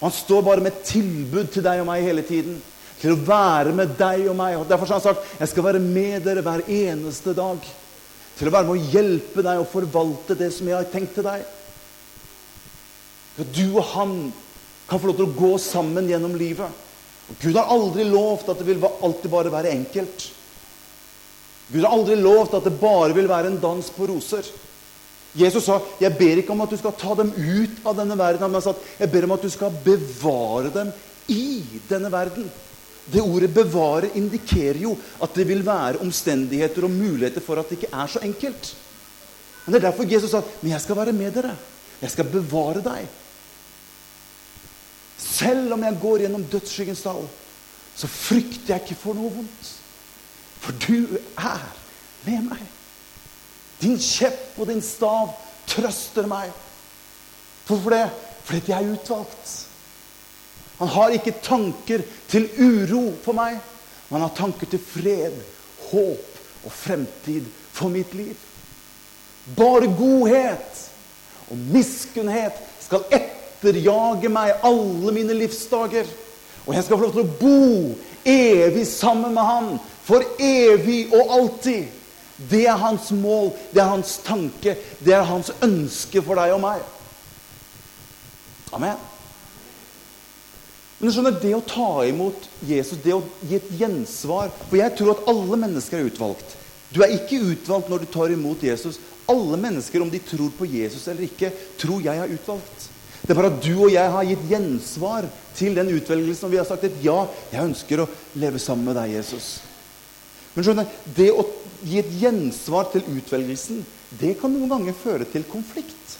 Han 0.00 0.14
står 0.14 0.42
bare 0.42 0.64
med 0.64 0.80
tilbud 0.88 1.52
til 1.52 1.64
deg 1.64 1.82
og 1.82 1.88
meg 1.90 2.06
hele 2.06 2.24
tiden. 2.26 2.56
Til 2.98 3.14
å 3.14 3.22
være 3.26 3.74
med 3.76 3.92
deg 3.98 4.24
og 4.30 4.36
meg. 4.38 4.56
Og 4.58 4.68
Derfor 4.70 4.88
har 4.88 4.98
han 4.98 5.04
sagt 5.04 5.40
jeg 5.40 5.52
skal 5.52 5.66
være 5.68 5.82
med 5.82 6.24
dere 6.24 6.44
hver 6.44 6.64
eneste 6.66 7.34
dag. 7.36 7.60
Til 8.38 8.48
å 8.48 8.54
være 8.54 8.70
med 8.70 8.78
å 8.78 8.92
hjelpe 8.94 9.44
deg 9.44 9.60
og 9.60 9.70
forvalte 9.70 10.38
det 10.38 10.48
som 10.56 10.70
jeg 10.70 10.78
har 10.78 10.88
tenkt 10.90 11.14
til 11.18 11.26
deg. 11.26 11.44
For 13.36 13.52
du 13.52 13.66
og 13.76 13.84
han 13.92 14.16
kan 14.88 15.00
få 15.00 15.10
lov 15.10 15.20
til 15.20 15.28
å 15.28 15.36
gå 15.36 15.52
sammen 15.60 16.08
gjennom 16.10 16.34
livet. 16.40 16.81
Gud 17.40 17.56
har 17.56 17.70
aldri 17.72 18.04
lovt 18.04 18.48
at 18.48 18.58
det 18.58 18.66
vil 18.66 18.82
alltid 18.82 19.30
bare 19.30 19.52
være 19.52 19.72
enkelt. 19.72 20.26
Gud 21.72 21.84
har 21.84 21.94
aldri 21.94 22.18
lovt 22.20 22.54
at 22.58 22.66
det 22.68 22.80
bare 22.80 23.14
vil 23.16 23.30
være 23.30 23.52
en 23.52 23.60
dans 23.62 23.88
på 23.96 24.08
roser. 24.10 24.44
Jesus 25.34 25.64
sa, 25.64 25.80
'Jeg 26.00 26.18
ber 26.18 26.36
ikke 26.36 26.52
om 26.52 26.60
at 26.60 26.70
du 26.70 26.76
skal 26.76 26.92
ta 26.92 27.14
dem 27.14 27.32
ut 27.32 27.86
av 27.86 27.96
denne 27.96 28.18
verden.' 28.18 28.50
Men 28.50 28.60
han 28.60 28.62
sa, 28.62 28.74
'Jeg 28.98 29.12
ber 29.12 29.24
om 29.24 29.32
at 29.32 29.42
du 29.42 29.48
skal 29.50 29.70
bevare 29.84 30.70
dem 30.74 30.92
i 31.28 31.64
denne 31.88 32.10
verden'. 32.12 32.50
Det 33.12 33.22
ordet 33.22 33.54
'bevare' 33.54 34.14
indikerer 34.14 34.82
jo 34.82 34.96
at 35.22 35.34
det 35.34 35.48
vil 35.48 35.64
være 35.66 36.00
omstendigheter 36.00 36.84
og 36.84 36.90
muligheter 36.90 37.40
for 37.40 37.56
at 37.56 37.68
det 37.68 37.78
ikke 37.78 37.94
er 37.96 38.06
så 38.06 38.18
enkelt. 38.22 38.76
Men 39.64 39.74
Det 39.74 39.84
er 39.84 39.90
derfor 39.90 40.12
Jesus 40.12 40.30
sa, 40.30 40.42
'Men 40.60 40.72
jeg 40.72 40.80
skal 40.80 40.96
være 40.96 41.12
med 41.12 41.32
dere. 41.32 41.56
Jeg 42.02 42.10
skal 42.10 42.24
bevare 42.24 42.82
deg.' 42.82 43.21
Selv 45.32 45.72
om 45.72 45.84
jeg 45.84 46.00
går 46.02 46.24
gjennom 46.26 46.44
dødsskyggens 46.52 47.04
dal, 47.06 47.24
så 47.96 48.08
frykter 48.08 48.74
jeg 48.74 48.84
ikke 48.84 49.00
for 49.00 49.16
noe 49.16 49.32
vondt. 49.32 49.70
For 50.62 50.76
du 50.84 51.18
er 51.40 51.64
med 52.26 52.50
meg. 52.52 52.62
Din 53.82 53.98
kjepp 53.98 54.60
og 54.60 54.68
din 54.70 54.82
stav 54.84 55.32
trøster 55.70 56.28
meg. 56.30 56.52
Hvorfor 57.66 57.94
det? 57.94 58.04
Fordi 58.44 58.72
jeg 58.72 58.84
er 58.84 58.94
utvalgt. 58.94 59.52
Han 60.78 60.88
har 60.88 61.14
ikke 61.14 61.34
tanker 61.42 62.02
til 62.30 62.48
uro 62.58 63.12
for 63.24 63.36
meg, 63.38 63.58
men 64.08 64.18
han 64.18 64.26
har 64.26 64.36
tanker 64.36 64.70
til 64.70 64.82
fred, 64.82 65.36
håp 65.88 66.64
og 66.66 66.72
fremtid 66.74 67.46
for 67.72 67.92
mitt 67.92 68.14
liv. 68.18 68.34
Bare 69.56 69.90
godhet 69.98 70.82
og 71.50 71.58
miskunnhet 71.72 72.58
skal 72.82 73.06
etterjage 73.62 74.30
meg 74.32 74.58
alle 74.66 75.14
mine 75.14 75.36
livsdager. 75.38 76.08
Og 76.66 76.74
jeg 76.74 76.84
skal 76.84 76.98
få 76.98 77.06
lov 77.06 77.14
til 77.14 77.24
å 77.24 77.36
bo 77.40 77.94
evig 78.26 78.86
sammen 78.86 79.34
med 79.34 79.42
Han 79.46 79.72
for 80.06 80.24
evig 80.42 81.06
og 81.14 81.34
alltid. 81.38 81.86
Det 82.50 82.64
er 82.66 82.78
hans 82.78 83.12
mål, 83.14 83.52
det 83.70 83.82
er 83.82 83.92
hans 83.92 84.16
tanke, 84.24 84.74
det 84.98 85.14
er 85.14 85.22
hans 85.28 85.52
ønske 85.62 86.22
for 86.24 86.38
deg 86.40 86.54
og 86.56 86.62
meg. 86.64 86.82
Amen. 88.74 88.98
Men 90.98 91.10
du 91.10 91.14
skjønner, 91.14 91.38
det 91.42 91.52
å 91.54 91.62
ta 91.66 91.90
imot 92.06 92.48
Jesus, 92.66 92.98
det 93.02 93.14
å 93.14 93.22
gi 93.42 93.56
et 93.58 93.70
gjensvar 93.74 94.52
For 94.68 94.78
jeg 94.78 94.94
tror 94.94 95.16
at 95.16 95.24
alle 95.30 95.58
mennesker 95.58 95.98
er 95.98 96.10
utvalgt. 96.10 96.56
Du 96.94 97.00
er 97.02 97.14
ikke 97.14 97.40
utvalgt 97.42 97.90
når 97.90 98.04
du 98.04 98.10
tar 98.12 98.30
imot 98.30 98.62
Jesus. 98.62 99.00
Alle 99.30 99.58
mennesker, 99.58 100.02
om 100.02 100.10
de 100.10 100.20
tror 100.22 100.50
på 100.54 100.68
Jesus 100.70 101.06
eller 101.10 101.26
ikke, 101.26 101.50
tror 101.78 102.02
jeg 102.04 102.22
er 102.22 102.34
utvalgt. 102.34 102.91
Det 103.22 103.30
er 103.30 103.38
bare 103.38 103.52
at 103.52 103.60
du 103.62 103.72
og 103.76 103.92
jeg 103.92 104.12
har 104.14 104.26
gitt 104.26 104.46
gjensvar 104.50 105.28
til 105.54 105.76
den 105.78 105.92
utvelgelsen. 105.94 106.48
Og 106.48 106.54
vi 106.54 106.58
har 106.58 106.66
sagt 106.68 106.86
et 106.88 107.02
ja, 107.04 107.20
jeg 107.52 107.66
ønsker 107.68 108.02
å 108.02 108.08
leve 108.42 108.58
sammen 108.62 108.90
med 108.90 108.98
deg, 108.98 109.14
Jesus. 109.18 109.52
Men 110.52 110.66
skjønner, 110.66 110.96
det 111.16 111.30
å 111.30 111.44
gi 111.86 112.00
et 112.02 112.10
gjensvar 112.20 112.90
til 112.92 113.06
utvelgelsen, 113.14 113.84
det 114.18 114.34
kan 114.40 114.52
noen 114.52 114.70
ganger 114.74 114.98
føre 114.98 115.28
til 115.30 115.46
konflikt. 115.48 116.18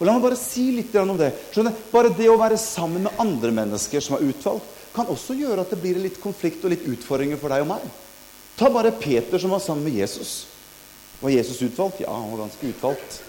Og 0.00 0.06
La 0.08 0.14
meg 0.16 0.24
bare 0.24 0.38
si 0.38 0.70
litt 0.72 0.94
om 1.00 1.16
det. 1.18 1.32
Skjønner, 1.52 1.76
bare 1.92 2.12
det 2.16 2.28
å 2.32 2.38
være 2.40 2.60
sammen 2.60 3.04
med 3.08 3.18
andre 3.20 3.50
mennesker 3.52 4.04
som 4.04 4.16
er 4.16 4.28
utvalgt, 4.30 4.76
kan 4.94 5.10
også 5.12 5.36
gjøre 5.38 5.62
at 5.62 5.72
det 5.72 5.80
blir 5.80 6.00
litt 6.02 6.16
konflikt 6.22 6.64
og 6.64 6.72
litt 6.72 6.86
utfordringer 6.88 7.38
for 7.40 7.52
deg 7.52 7.64
og 7.64 7.72
meg. 7.72 7.82
Ta 8.58 8.68
bare 8.72 8.92
Peter 8.96 9.40
som 9.40 9.52
var 9.54 9.62
sammen 9.64 9.86
med 9.86 9.96
Jesus. 10.00 10.44
Var 11.20 11.34
Jesus 11.36 11.60
utvalgt? 11.62 12.00
Ja, 12.02 12.12
han 12.16 12.32
var 12.32 12.46
ganske 12.46 12.72
utvalgt. 12.72 13.20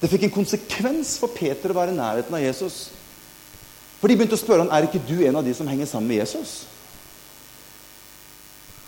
Det 0.00 0.08
fikk 0.08 0.26
en 0.26 0.34
konsekvens 0.34 1.18
for 1.20 1.32
Peter 1.36 1.72
å 1.72 1.76
være 1.76 1.92
i 1.92 1.98
nærheten 1.98 2.36
av 2.36 2.42
Jesus. 2.42 2.88
For 4.00 4.08
de 4.08 4.16
begynte 4.16 4.38
å 4.38 4.40
spørre 4.40 4.64
han, 4.64 4.72
er 4.72 4.88
ikke 4.88 5.02
du 5.04 5.18
en 5.28 5.36
av 5.36 5.44
de 5.44 5.52
som 5.56 5.68
henger 5.68 5.88
sammen 5.88 6.08
med 6.08 6.22
Jesus. 6.22 6.62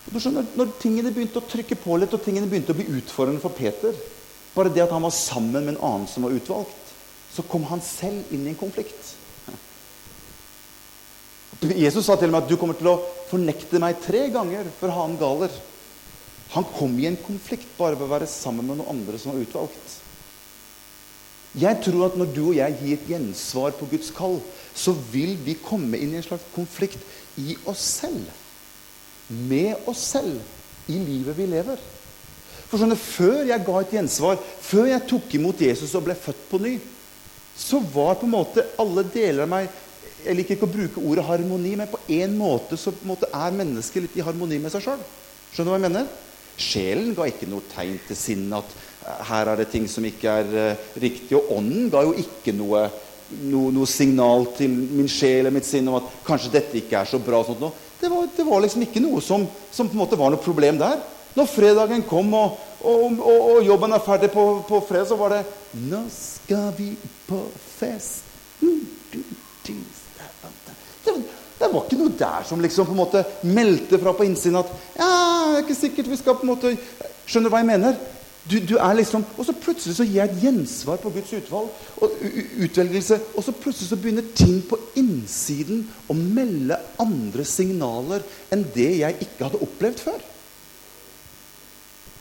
Du 0.09 0.19
skjønner, 0.21 0.47
Når 0.57 0.73
tingene 0.81 1.13
begynte 1.13 1.41
å 1.41 1.49
trykke 1.49 1.77
på 1.79 1.99
litt, 2.01 2.13
og 2.17 2.25
tingene 2.25 2.49
begynte 2.49 2.73
å 2.73 2.79
bli 2.79 2.89
utfordrende 2.99 3.43
for 3.43 3.55
Peter 3.57 3.97
Bare 4.53 4.69
det 4.69 4.83
at 4.85 4.93
han 4.93 5.05
var 5.05 5.15
sammen 5.17 5.65
med 5.65 5.75
en 5.75 5.81
annen 5.81 6.09
som 6.11 6.27
var 6.27 6.35
utvalgt, 6.37 6.91
så 7.33 7.45
kom 7.49 7.65
han 7.71 7.81
selv 7.81 8.29
inn 8.35 8.45
i 8.45 8.51
en 8.53 8.59
konflikt. 8.61 9.15
Jesus 11.63 12.05
sa 12.05 12.19
til 12.21 12.29
og 12.29 12.35
med 12.35 12.43
at 12.43 12.51
du 12.51 12.59
kommer 12.61 12.77
til 12.77 12.91
å 12.91 12.99
fornekte 13.31 13.81
meg 13.81 14.03
tre 14.05 14.27
ganger 14.35 14.69
for 14.77 14.93
han 14.93 15.17
galer. 15.17 15.53
Han 16.53 16.67
kom 16.75 16.99
i 17.01 17.07
en 17.09 17.17
konflikt 17.17 17.71
bare 17.79 17.97
ved 17.97 18.09
å 18.09 18.13
være 18.13 18.29
sammen 18.29 18.67
med 18.67 18.83
noen 18.83 18.99
andre 18.99 19.21
som 19.21 19.33
var 19.33 19.41
utvalgt. 19.41 20.02
Jeg 21.59 21.83
tror 21.85 22.07
at 22.07 22.15
når 22.17 22.31
du 22.33 22.43
og 22.47 22.57
jeg 22.57 22.77
gir 22.81 22.95
et 22.97 23.09
gjensvar 23.11 23.75
på 23.77 23.89
Guds 23.91 24.09
kall, 24.17 24.39
så 24.75 24.95
vil 25.13 25.35
vi 25.45 25.59
komme 25.61 25.99
inn 26.01 26.15
i 26.15 26.21
en 26.21 26.25
slags 26.25 26.47
konflikt 26.55 27.03
i 27.41 27.57
oss 27.69 27.83
selv. 28.01 28.25
Med 29.29 29.89
oss 29.89 30.07
selv 30.15 30.41
i 30.89 30.97
livet 30.97 31.37
vi 31.37 31.49
lever. 31.51 31.83
For 32.71 32.81
sånn, 32.81 32.97
Før 32.97 33.45
jeg 33.45 33.65
ga 33.67 33.81
et 33.83 33.95
gjensvar, 33.99 34.41
før 34.41 34.89
jeg 34.89 35.07
tok 35.11 35.35
imot 35.37 35.61
Jesus 35.61 35.93
og 35.99 36.07
ble 36.07 36.17
født 36.17 36.49
på 36.49 36.61
ny, 36.63 36.79
så 37.53 37.83
var 37.93 38.17
på 38.17 38.25
en 38.25 38.33
måte 38.33 38.65
alle 38.81 39.05
deler 39.13 39.45
av 39.45 39.51
meg 39.53 39.81
Jeg 40.23 40.37
liker 40.39 40.55
ikke 40.55 40.67
å 40.69 40.71
bruke 40.71 41.03
ordet 41.03 41.25
harmoni, 41.27 41.73
men 41.75 41.89
på 41.91 41.99
en 42.15 42.37
måte 42.39 42.77
så 42.79 42.93
på 42.95 43.03
en 43.03 43.11
måte 43.11 43.27
er 43.35 43.57
mennesket 43.59 44.05
litt 44.05 44.19
i 44.21 44.23
harmoni 44.23 44.61
med 44.63 44.71
seg 44.71 44.85
sjøl. 44.85 45.01
Skjønner 45.51 45.67
du 45.67 45.73
hva 45.73 45.79
jeg 45.81 45.85
mener? 45.89 46.13
Sjelen 46.63 47.15
ga 47.17 47.27
ikke 47.29 47.49
noe 47.51 47.65
tegn 47.73 47.99
til 48.07 48.19
sinnet 48.19 48.59
at 48.61 48.75
eh, 49.07 49.23
her 49.31 49.51
er 49.53 49.63
det 49.63 49.71
ting 49.73 49.89
som 49.91 50.05
ikke 50.07 50.37
er 50.43 50.53
uh, 50.53 50.91
riktig. 51.03 51.35
Og 51.39 51.57
ånden 51.59 51.91
ga 51.93 52.05
jo 52.07 52.15
ikke 52.23 52.55
noe, 52.57 52.85
noe, 53.43 53.73
noe, 53.75 53.89
signal 53.91 54.47
til 54.57 54.71
min 54.71 55.11
sjel 55.11 55.51
og 55.51 55.57
mitt 55.57 55.69
sinn 55.69 55.91
om 55.91 55.99
at 56.01 56.11
kanskje 56.27 56.55
dette 56.57 56.79
ikke 56.83 57.01
er 57.03 57.11
så 57.11 57.21
bra. 57.23 57.43
Sånt 57.47 57.63
det, 57.63 58.11
var, 58.11 58.29
det, 58.37 58.47
var, 58.47 58.63
liksom 58.65 58.87
ikke 58.87 59.03
noe 59.03 59.23
som, 59.25 59.47
som, 59.71 59.89
på 59.91 59.97
en 59.97 60.05
måte 60.05 60.21
var 60.21 60.35
noe 60.35 60.43
problem 60.43 60.81
der. 60.81 61.03
Når 61.33 61.49
fredagen 61.49 62.03
kom 62.05 62.35
og, 62.37 62.59
og, 62.85 63.05
og, 63.17 63.39
og 63.55 63.63
jobben 63.65 63.95
er 63.97 64.05
ferdig 64.05 64.29
på, 64.35 64.45
på, 64.69 64.83
fredag, 64.89 65.09
så 65.09 65.17
var 65.17 65.39
det 65.39 65.45
Nå 65.89 66.03
skal 66.13 66.69
vi 66.77 66.91
på 67.29 67.41
fest. 67.79 68.29
Det 71.63 71.69
var 71.71 71.85
ikke 71.87 71.99
noe 72.01 72.13
der 72.19 72.47
som 72.47 72.61
liksom 72.61 72.89
på 72.89 72.95
en 72.95 72.99
måte 72.99 73.23
meldte 73.47 74.01
fra 74.03 74.13
på 74.17 74.27
innsiden 74.27 74.59
at 74.59 74.71
ja, 74.99 75.11
det 75.53 75.61
er 75.61 75.69
ikke 75.69 75.79
sikkert 75.79 76.11
vi 76.11 76.19
skal 76.21 76.39
på 76.39 76.47
en 76.47 76.53
måte 76.55 76.75
Skjønner 77.23 77.49
du 77.49 77.55
hva 77.55 77.61
jeg 77.63 77.71
mener? 77.71 78.01
Du, 78.51 78.57
du 78.59 78.75
er 78.75 78.97
liksom, 78.99 79.25
Og 79.39 79.47
så 79.47 79.55
plutselig 79.55 79.95
så 79.97 80.07
gir 80.07 80.19
jeg 80.19 80.33
et 80.33 80.43
gjensvar 80.43 80.99
på 81.03 81.13
Guds 81.15 81.31
utvalg 81.39 81.69
og 82.03 82.17
utvelgelse. 82.67 83.21
Og 83.37 83.47
så 83.47 83.55
plutselig 83.55 83.93
så 83.93 83.99
begynner 84.01 84.33
ting 84.35 84.59
på 84.67 84.79
innsiden 84.99 85.85
å 86.11 86.17
melde 86.19 86.81
andre 87.03 87.47
signaler 87.47 88.27
enn 88.53 88.67
det 88.75 88.91
jeg 89.05 89.21
ikke 89.23 89.47
hadde 89.47 89.63
opplevd 89.63 90.03
før. 90.09 90.25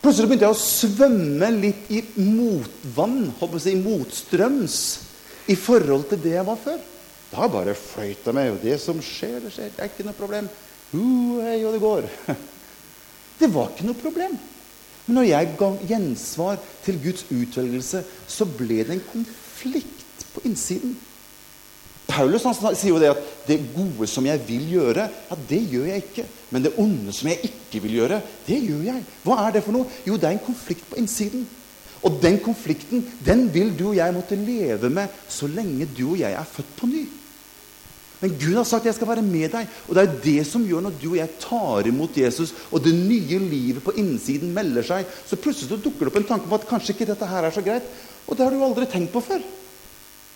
Plutselig 0.01 0.29
begynte 0.29 0.47
jeg 0.47 0.57
å 0.57 0.61
svømme 0.61 1.50
litt 1.57 1.89
i 1.93 2.00
motvann, 2.25 3.19
håper 3.38 3.59
jeg, 3.59 3.65
si, 3.67 3.73
motstrøms, 3.81 4.77
i 5.53 5.57
forhold 5.57 6.07
til 6.09 6.21
det 6.23 6.38
jeg 6.39 6.47
var 6.47 6.57
før. 6.61 6.79
Da 7.31 7.50
bare 7.50 7.75
fløyt 7.77 8.25
jeg 8.25 8.35
meg. 8.35 8.53
Og 8.55 8.63
det 8.65 8.77
som 8.81 9.01
skjer, 9.05 9.39
det 9.43 9.53
skjer. 9.55 9.69
Det 9.75 9.83
er 9.83 9.91
ikke 9.91 10.05
noe 10.07 10.17
problem. 10.17 10.50
Uh, 10.91 11.38
hei, 11.45 11.59
og 11.65 11.77
det 11.77 11.83
går. 11.83 12.09
Det 13.41 13.50
var 13.50 13.71
ikke 13.71 13.88
noe 13.89 13.98
problem. 13.98 14.36
Men 15.05 15.17
når 15.17 15.29
jeg 15.31 15.53
ga 15.60 15.69
gjensvar 15.89 16.60
til 16.86 17.00
Guds 17.01 17.25
utvelgelse, 17.33 18.03
så 18.29 18.45
ble 18.45 18.83
det 18.86 18.98
en 19.00 19.07
konflikt 19.12 20.27
på 20.36 20.43
innsiden. 20.45 20.93
Paulus 22.12 22.43
han 22.43 22.55
sier 22.75 22.91
jo 22.91 23.00
det 23.00 23.10
at 23.13 23.24
'det 23.48 23.57
gode 23.75 24.07
som 24.07 24.25
jeg 24.25 24.39
vil 24.48 24.67
gjøre, 24.71 25.07
ja, 25.29 25.36
det 25.50 25.62
gjør 25.71 25.86
jeg 25.86 26.03
ikke'. 26.03 26.25
'Men 26.51 26.63
det 26.63 26.74
onde 26.77 27.13
som 27.13 27.29
jeg 27.29 27.39
ikke 27.43 27.81
vil 27.81 27.93
gjøre, 27.93 28.21
det 28.48 28.60
gjør 28.67 28.83
jeg'. 28.83 29.03
Hva 29.24 29.48
er 29.48 29.51
det 29.51 29.63
for 29.63 29.71
noe? 29.71 29.86
Jo, 30.07 30.15
det 30.15 30.24
er 30.24 30.36
en 30.36 30.45
konflikt 30.45 30.89
på 30.89 30.95
innsiden. 30.95 31.48
Og 32.03 32.19
den 32.21 32.39
konflikten 32.39 33.05
den 33.25 33.53
vil 33.53 33.79
du 33.79 33.89
og 33.89 33.95
jeg 33.95 34.13
måtte 34.13 34.36
leve 34.36 34.89
med 34.89 35.07
så 35.29 35.48
lenge 35.48 35.88
du 35.98 36.12
og 36.12 36.19
jeg 36.19 36.33
er 36.33 36.43
født 36.43 36.75
på 36.77 36.86
ny. 36.86 37.07
Men 38.21 38.35
Gud 38.37 38.55
har 38.55 38.63
sagt 38.63 38.85
at 38.85 38.85
'jeg 38.85 38.95
skal 38.95 39.07
være 39.07 39.21
med 39.21 39.51
deg'. 39.51 39.67
Og 39.87 39.95
det 39.95 40.03
er 40.03 40.19
det 40.23 40.47
som 40.47 40.65
gjør 40.65 40.81
når 40.81 40.93
du 41.01 41.09
og 41.09 41.17
jeg 41.17 41.29
tar 41.39 41.87
imot 41.87 42.17
Jesus, 42.17 42.53
og 42.71 42.83
det 42.83 42.93
nye 42.93 43.39
livet 43.39 43.83
på 43.83 43.95
innsiden 43.97 44.53
melder 44.53 44.83
seg, 44.83 45.05
så 45.25 45.35
plutselig 45.35 45.83
dukker 45.83 46.05
det 46.05 46.07
opp 46.07 46.15
en 46.15 46.23
tanke 46.23 46.45
om 46.45 46.53
at 46.53 46.67
kanskje 46.67 46.93
ikke 46.93 47.07
dette 47.07 47.25
her 47.25 47.43
er 47.43 47.51
så 47.51 47.61
greit. 47.61 47.83
Og 48.27 48.37
det 48.37 48.45
har 48.45 48.51
du 48.51 48.63
aldri 48.63 48.85
tenkt 48.85 49.11
på 49.11 49.21
før. 49.21 49.41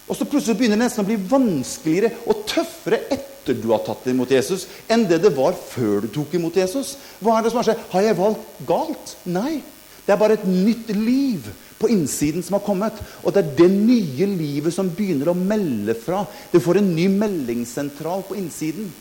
Og 0.08 0.16
så 0.16 0.26
plutselig 0.26 0.58
begynner 0.58 0.78
det 0.78 0.86
nesten 0.86 1.06
å 1.06 1.08
bli 1.08 1.18
vanskeligere 1.18 2.12
og 2.28 2.46
tøffere 2.46 3.00
etter 3.10 3.54
du 3.54 3.70
har 3.72 3.82
tatt 3.86 4.06
imot 4.08 4.32
Jesus, 4.32 4.68
enn 4.90 5.06
det 5.06 5.22
det 5.22 5.36
var 5.36 5.54
før 5.54 6.02
du 6.02 6.08
tok 6.08 6.34
imot 6.34 6.58
Jesus. 6.58 6.98
Hva 7.22 7.38
er 7.38 7.44
det 7.44 7.52
som 7.52 7.62
har 7.62 7.70
skjedd? 7.70 7.86
Har 7.92 8.02
jeg 8.02 8.18
valgt 8.18 8.60
galt? 8.66 9.16
Nei. 9.26 9.62
Det 10.06 10.14
er 10.14 10.22
bare 10.22 10.38
et 10.38 10.46
nytt 10.46 10.90
liv 10.94 11.48
på 11.80 11.90
innsiden 11.92 12.44
som 12.44 12.58
har 12.58 12.66
kommet. 12.66 13.00
Og 13.24 13.34
det 13.34 13.44
er 13.44 13.56
det 13.60 13.70
nye 13.72 14.28
livet 14.32 14.74
som 14.74 14.92
begynner 14.92 15.32
å 15.32 15.38
melde 15.38 15.96
fra. 16.00 16.24
Du 16.52 16.60
får 16.64 16.80
en 16.80 16.94
ny 16.96 17.08
meldingssentral 17.12 18.24
på 18.28 18.38
innsiden 18.40 18.92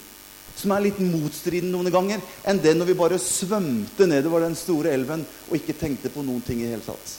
som 0.54 0.70
er 0.70 0.84
litt 0.86 1.00
motstridende 1.02 1.74
noen 1.74 1.90
ganger 1.90 2.20
enn 2.46 2.60
det 2.62 2.76
når 2.76 2.92
vi 2.92 2.98
bare 2.98 3.18
svømte 3.18 4.06
nedover 4.06 4.44
den 4.44 4.54
store 4.58 4.92
elven 4.94 5.24
og 5.48 5.56
ikke 5.58 5.74
tenkte 5.78 6.12
på 6.14 6.22
noen 6.22 6.44
ting 6.46 6.62
i 6.62 6.70
hele 6.70 6.84
tatt. 6.86 7.16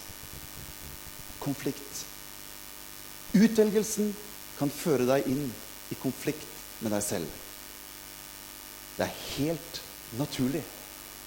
Konflikt. 1.43 2.05
Utvelgelsen 3.35 4.13
kan 4.55 4.71
føre 4.71 5.07
deg 5.09 5.27
inn 5.27 5.49
i 5.91 5.97
konflikt 5.99 6.47
med 6.79 6.95
deg 6.95 7.03
selv. 7.03 7.27
Det 8.95 9.03
er 9.03 9.19
helt 9.35 9.81
naturlig. 10.15 10.63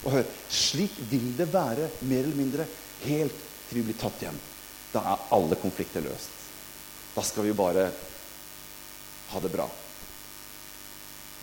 Og 0.07 0.15
hør, 0.15 0.29
slik 0.49 0.95
vil 1.11 1.33
det 1.37 1.51
være 1.53 1.91
mer 2.09 2.23
eller 2.23 2.39
mindre 2.39 2.67
helt 3.05 3.48
til 3.69 3.81
vi 3.81 3.89
blir 3.89 3.99
tatt 4.01 4.23
hjem. 4.25 4.39
Da 4.93 5.05
er 5.05 5.27
alle 5.37 5.59
konflikter 5.61 6.05
løst. 6.05 6.33
Da 7.15 7.25
skal 7.27 7.49
vi 7.49 7.57
bare 7.57 7.91
ha 9.33 9.41
det 9.45 9.53
bra. 9.53 9.69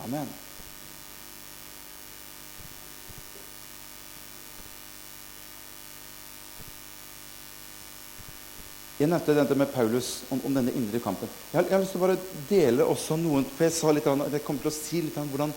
Amen. 0.06 0.28
Jeg 8.96 9.12
nevnte 9.12 9.34
dette 9.36 9.56
med 9.60 9.74
Paulus 9.74 10.22
om, 10.32 10.40
om 10.48 10.54
denne 10.56 10.72
indre 10.72 11.02
kampen. 11.04 11.28
Jeg 11.52 11.58
har, 11.60 11.66
jeg 11.68 11.76
har, 11.76 11.82
lyst 11.84 11.92
til 11.92 12.00
å 12.00 12.06
bare 12.06 12.46
dele 12.48 12.86
også 12.88 13.18
noen 13.20 13.44
for 13.44 13.68
Jeg 13.68 13.76
sa 13.76 13.92
litt, 13.92 14.08
jeg 14.08 14.44
kommer 14.46 14.64
til 14.64 14.72
å 14.72 14.76
si 14.76 15.02
litt 15.04 15.18
om 15.20 15.32
hvordan 15.34 15.52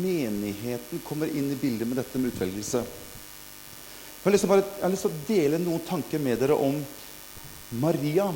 menigheten 0.00 1.02
kommer 1.04 1.28
inn 1.28 1.50
i 1.52 1.58
bildet 1.60 1.88
med 1.88 2.00
dette 2.00 2.20
med 2.20 2.32
utvelgelse. 2.32 2.80
Jeg 4.22 4.38
har, 4.38 4.48
bare, 4.48 4.64
jeg 4.78 4.84
har 4.84 4.92
lyst 4.92 5.02
til 5.08 5.12
å 5.12 5.22
dele 5.26 5.58
noen 5.58 5.82
tanker 5.86 6.20
med 6.22 6.38
dere 6.38 6.54
om 6.54 6.76
Maria. 7.82 8.30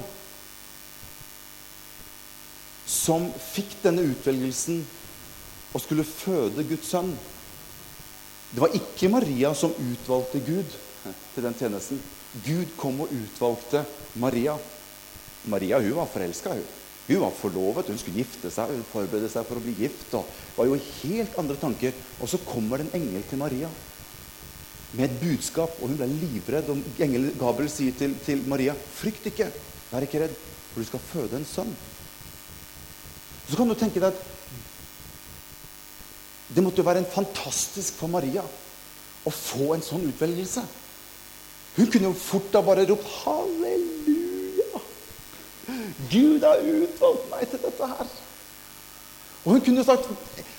som 2.87 3.27
fikk 3.43 3.81
denne 3.83 4.05
utvelgelsen 4.07 4.83
og 5.75 5.83
skulle 5.83 6.07
føde 6.07 6.65
Guds 6.69 6.93
sønn. 6.95 7.11
Det 8.53 8.63
var 8.63 8.77
ikke 8.79 9.11
Maria 9.11 9.51
som 9.59 9.75
utvalgte 9.75 10.41
Gud 10.47 10.77
til 11.35 11.45
den 11.45 11.57
tjenesten. 11.59 11.99
Gud 12.47 12.77
kom 12.79 13.03
og 13.03 13.13
utvalgte 13.13 13.83
Maria. 14.23 14.55
Maria 15.51 15.81
hun 15.83 15.99
var 15.99 16.11
forelska. 16.13 16.55
Hun. 16.55 16.71
hun 17.07 17.21
var 17.23 17.35
forlovet, 17.39 17.91
hun 17.91 17.99
skulle 17.99 18.23
gifte 18.23 18.51
seg, 18.51 18.71
hun 18.71 18.87
forberedte 18.93 19.31
seg 19.35 19.47
for 19.47 19.59
å 19.59 19.65
bli 19.67 19.75
gift. 19.79 20.15
og 20.15 20.25
var 20.57 20.71
jo 20.71 20.79
helt 21.03 21.39
andre 21.39 21.59
tanker. 21.61 21.93
Og 22.21 22.31
så 22.31 22.39
kommer 22.47 22.79
det 22.79 22.89
en 22.89 23.03
engel 23.03 23.27
til 23.27 23.43
Maria 23.43 23.71
med 24.97 25.05
et 25.11 25.21
budskap, 25.21 25.77
og 25.81 25.91
hun 25.91 25.99
ble 25.99 26.09
livredd. 26.09 26.71
Og 26.73 27.03
engel 27.05 27.29
Gabriel 27.39 27.71
sier 27.71 27.97
til, 27.99 28.17
til 28.25 28.43
Maria, 28.49 28.75
'Frykt 28.75 29.27
ikke, 29.33 29.51
vær 29.93 30.07
ikke 30.07 30.23
redd, 30.25 30.35
for 30.73 30.81
du 30.81 30.87
skal 30.87 31.05
føde 31.13 31.37
en 31.37 31.49
sønn'. 31.49 31.77
Så 33.49 33.57
kan 33.57 33.69
du 33.69 33.75
tenke 33.75 34.01
deg 34.01 34.11
at 34.11 34.25
det 36.55 36.63
måtte 36.63 36.83
jo 36.83 36.87
være 36.87 37.03
en 37.03 37.13
fantastisk 37.13 37.95
for 37.99 38.11
Maria 38.11 38.43
å 39.27 39.31
få 39.31 39.75
en 39.75 39.83
sånn 39.83 40.07
utvelgelse. 40.09 40.63
Hun 41.77 41.91
kunne 41.93 42.09
jo 42.09 42.17
fort 42.17 42.53
da 42.53 42.63
bare 42.63 42.87
ropt 42.89 43.07
'Halleluja! 43.07 44.81
Gud 46.11 46.47
har 46.47 46.63
utvalgt 46.63 47.31
meg 47.31 47.51
til 47.51 47.63
dette 47.67 47.87
her.' 47.87 48.15
Og 49.45 49.53
hun 49.53 49.61
kunne 49.61 49.83
jo 49.83 49.85
sagt 49.85 50.09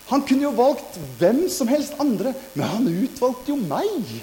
Han 0.07 0.23
kunne 0.27 0.47
jo 0.47 0.53
valgt 0.55 0.99
hvem 1.19 1.45
som 1.51 1.67
helst 1.67 1.97
andre, 1.99 2.33
men 2.55 2.69
han 2.71 2.87
utvalgte 2.87 3.51
jo 3.51 3.57
meg. 3.59 4.13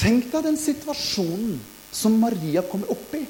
Tenk 0.00 0.30
deg 0.32 0.46
den 0.48 0.58
situasjonen 0.58 1.60
som 1.94 2.16
Maria 2.22 2.64
kommer 2.66 2.90
opp 2.94 3.14
i 3.18 3.26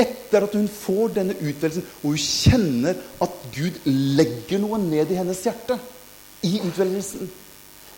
etter 0.00 0.46
at 0.46 0.54
hun 0.56 0.68
får 0.70 1.14
denne 1.18 1.34
utvelgelsen, 1.36 1.84
og 2.00 2.14
hun 2.14 2.22
kjenner 2.22 3.00
at 3.20 3.40
Gud 3.52 3.80
legger 3.84 4.62
noe 4.62 4.78
ned 4.80 5.10
i 5.10 5.18
hennes 5.18 5.42
hjerte 5.44 5.76
i 6.46 6.54
utvelgelsen. 6.62 7.28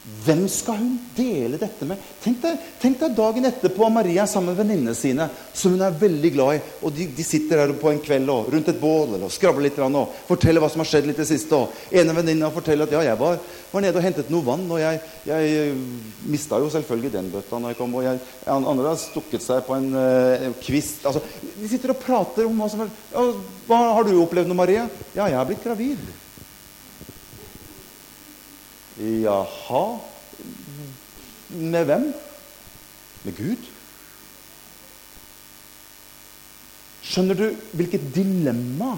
Hvem 0.02 0.48
skal 0.50 0.80
hun 0.80 0.94
dele 1.14 1.58
dette 1.60 1.86
med? 1.86 2.00
Tenk 2.24 2.40
deg, 2.42 2.62
tenk 2.82 2.96
deg 2.98 3.12
dagen 3.14 3.44
etterpå 3.46 3.86
Maria 3.86 4.24
sammen 4.26 4.50
med 4.50 4.58
venninnene 4.58 4.94
sine, 4.98 5.28
som 5.54 5.76
hun 5.76 5.84
er 5.86 5.94
veldig 5.94 6.30
glad 6.34 6.56
i. 6.56 6.62
og 6.82 6.94
De, 6.96 7.04
de 7.14 7.26
sitter 7.26 7.60
her 7.62 7.74
på 7.78 7.92
en 7.92 8.00
kveld 8.02 8.32
og, 8.34 8.48
rundt 8.50 8.70
et 8.72 8.80
bål 8.80 9.14
og 9.20 9.30
skravler 9.30 9.68
litt 9.68 9.78
og 9.78 10.16
forteller 10.26 10.58
hva 10.62 10.70
som 10.72 10.82
har 10.82 10.88
skjedd 10.90 11.06
litt 11.06 11.20
det 11.22 11.28
siste. 11.28 11.54
Og 11.54 11.94
ene 11.94 12.16
venninna 12.16 12.50
forteller 12.50 12.90
at 12.90 12.96
ja, 12.96 13.02
jeg 13.12 13.20
var, 13.20 13.38
var, 13.70 13.84
nede 13.84 14.00
og 14.00 14.06
hentet 14.08 14.32
noe 14.34 14.46
vann, 14.46 14.64
og 14.74 14.82
jeg, 14.82 14.98
jeg 15.28 15.52
eh, 15.60 15.84
mista 16.34 16.58
jo 16.58 16.72
selvfølgelig 16.74 17.12
den 17.14 17.30
bøtta 17.36 17.62
når 17.62 17.76
jeg 17.76 17.78
kom. 17.78 17.94
Og 17.94 18.08
jeg, 18.08 18.18
andre 18.50 18.88
har 18.88 18.98
stukket 18.98 19.46
seg 19.46 19.62
på 19.68 19.78
en 19.78 19.86
uh, 19.94 20.48
kvist. 20.64 21.06
Altså, 21.06 21.22
de 21.60 21.70
sitter 21.70 21.94
og 21.94 22.02
prater 22.02 22.50
om 22.50 22.58
hva 22.58 22.70
som 22.72 22.82
er 22.82 22.90
ja, 23.12 23.28
hva 23.70 23.80
Har 24.00 24.08
du 24.08 24.16
opplevd 24.18 24.50
noe, 24.50 24.58
Maria? 24.58 24.88
Ja, 25.14 25.28
jeg 25.28 25.38
har 25.38 25.46
blitt 25.46 25.62
gravid. 25.62 26.02
Jaha 28.98 29.98
Med 31.48 31.86
hvem? 31.88 32.08
Med 33.22 33.36
Gud? 33.36 33.68
Skjønner 37.02 37.36
du 37.36 37.46
hvilket 37.76 38.08
dilemma 38.14 38.94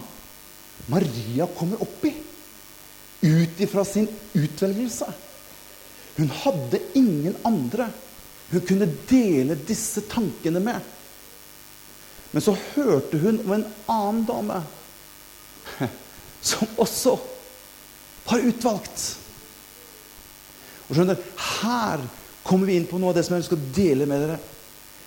Maria 0.90 1.46
kommer 1.56 1.82
opp 1.82 2.04
i 2.06 2.12
ut 3.24 3.60
ifra 3.64 3.84
sin 3.88 4.06
utvelgelse? 4.36 5.08
Hun 6.16 6.30
hadde 6.44 6.80
ingen 6.98 7.36
andre 7.48 7.88
hun 8.50 8.66
kunne 8.66 8.86
dele 9.08 9.56
disse 9.66 10.04
tankene 10.10 10.60
med. 10.60 10.80
Men 12.30 12.42
så 12.42 12.56
hørte 12.74 13.18
hun 13.18 13.40
om 13.44 13.52
en 13.56 13.66
annen 13.90 14.24
dame 14.28 14.60
som 16.50 16.68
også 16.78 17.16
var 18.26 18.46
utvalgt. 18.46 19.04
Og 20.88 20.96
skjønner, 20.96 21.20
Her 21.62 22.04
kommer 22.44 22.68
vi 22.68 22.78
inn 22.78 22.88
på 22.88 23.00
noe 23.00 23.12
av 23.12 23.18
det 23.18 23.24
som 23.26 23.34
jeg 23.36 23.44
ønsker 23.44 23.60
å 23.60 23.74
dele 23.76 24.08
med 24.08 24.24
dere. 24.24 24.38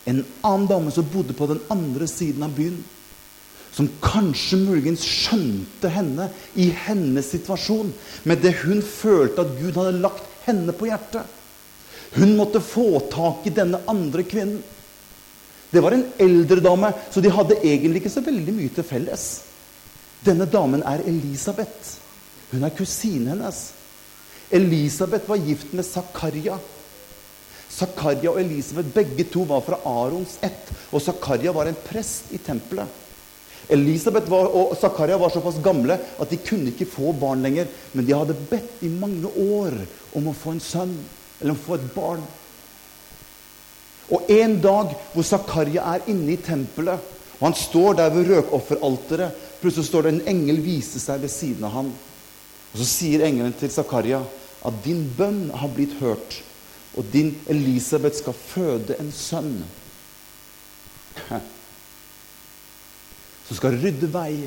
En 0.07 0.21
annen 0.47 0.69
dame 0.69 0.93
som 0.93 1.09
bodde 1.11 1.35
på 1.37 1.49
den 1.49 1.59
andre 1.73 2.07
siden 2.09 2.45
av 2.47 2.55
byen. 2.55 2.79
Som 3.75 3.89
kanskje 4.01 4.57
muligens 4.61 5.03
skjønte 5.05 5.91
henne 5.93 6.29
i 6.57 6.69
hennes 6.87 7.29
situasjon. 7.33 7.91
Med 8.25 8.41
det 8.41 8.55
hun 8.63 8.81
følte 8.81 9.43
at 9.43 9.57
Gud 9.59 9.77
hadde 9.77 9.99
lagt 10.01 10.25
henne 10.47 10.73
på 10.73 10.89
hjertet. 10.89 11.27
Hun 12.15 12.37
måtte 12.39 12.63
få 12.63 13.03
tak 13.11 13.45
i 13.45 13.53
denne 13.53 13.83
andre 13.91 14.23
kvinnen. 14.25 14.63
Det 15.69 15.83
var 15.83 15.91
en 15.91 16.05
eldre 16.23 16.63
dame, 16.63 16.93
så 17.11 17.21
de 17.21 17.29
hadde 17.29 17.59
egentlig 17.59 17.99
ikke 18.01 18.13
så 18.13 18.23
veldig 18.23 18.53
mye 18.55 18.71
til 18.71 18.85
felles. 18.87 19.25
Denne 20.23 20.47
damen 20.49 20.81
er 20.87 21.03
Elisabeth. 21.05 21.97
Hun 22.53 22.63
er 22.63 22.71
kusinen 22.73 23.33
hennes. 23.35 23.59
Elisabeth 24.49 25.29
var 25.29 25.35
gift 25.35 25.73
med 25.73 25.85
Zakaria. 25.85 26.57
Zakaria 27.69 28.31
og 28.31 28.39
Elisabeth 28.41 28.93
begge 28.95 29.25
to 29.31 29.43
var 29.47 29.61
fra 29.65 29.79
Arons 29.85 30.37
ett. 30.41 30.71
Og 30.91 31.03
Zakaria 31.03 31.51
var 31.55 31.67
en 31.67 31.81
prest 31.87 32.31
i 32.31 32.39
tempelet. 32.41 32.87
Elisabeth 33.69 34.31
var, 34.31 34.47
og 34.47 34.77
Zakaria 34.79 35.17
var 35.19 35.33
såpass 35.33 35.59
gamle 35.63 35.97
at 35.99 36.31
de 36.31 36.39
kunne 36.39 36.71
ikke 36.71 36.87
få 36.87 37.11
barn 37.19 37.43
lenger. 37.43 37.67
Men 37.93 38.07
de 38.07 38.15
hadde 38.15 38.37
bedt 38.49 38.83
i 38.87 38.91
mange 38.91 39.27
år 39.27 39.75
om 40.15 40.29
å 40.31 40.35
få 40.35 40.55
en 40.55 40.63
sønn, 40.63 40.95
eller 41.41 41.51
om 41.51 41.59
å 41.59 41.65
få 41.65 41.75
et 41.75 41.89
barn. 41.95 42.23
Og 44.15 44.31
en 44.31 44.55
dag 44.63 44.93
hvor 45.11 45.27
Zakaria 45.27 45.83
er 45.97 46.07
inne 46.07 46.37
i 46.37 46.39
tempelet, 46.39 47.13
og 47.37 47.43
han 47.43 47.57
står 47.59 47.99
der 47.99 48.15
ved 48.15 48.31
røkofferalteret 48.31 49.43
Plutselig 49.57 49.87
står 49.87 50.05
det 50.05 50.09
en 50.13 50.27
engel 50.29 50.59
viser 50.61 51.01
seg 51.01 51.23
ved 51.23 51.31
siden 51.33 51.65
av 51.65 51.71
ham. 51.73 51.87
Og 52.77 52.83
Så 52.83 52.91
sier 52.91 53.25
engelen 53.25 53.55
til 53.57 53.71
Zakaria 53.73 54.21
at 54.65 54.75
din 54.85 55.07
bønn 55.17 55.47
har 55.49 55.71
blitt 55.73 55.95
hørt, 55.97 56.43
og 56.93 57.05
din 57.09 57.31
Elisabeth 57.49 58.19
skal 58.19 58.37
føde 58.37 58.97
en 59.01 59.09
sønn. 59.13 59.63
Som 63.47 63.57
skal 63.57 63.79
rydde 63.81 64.09
vei 64.13 64.45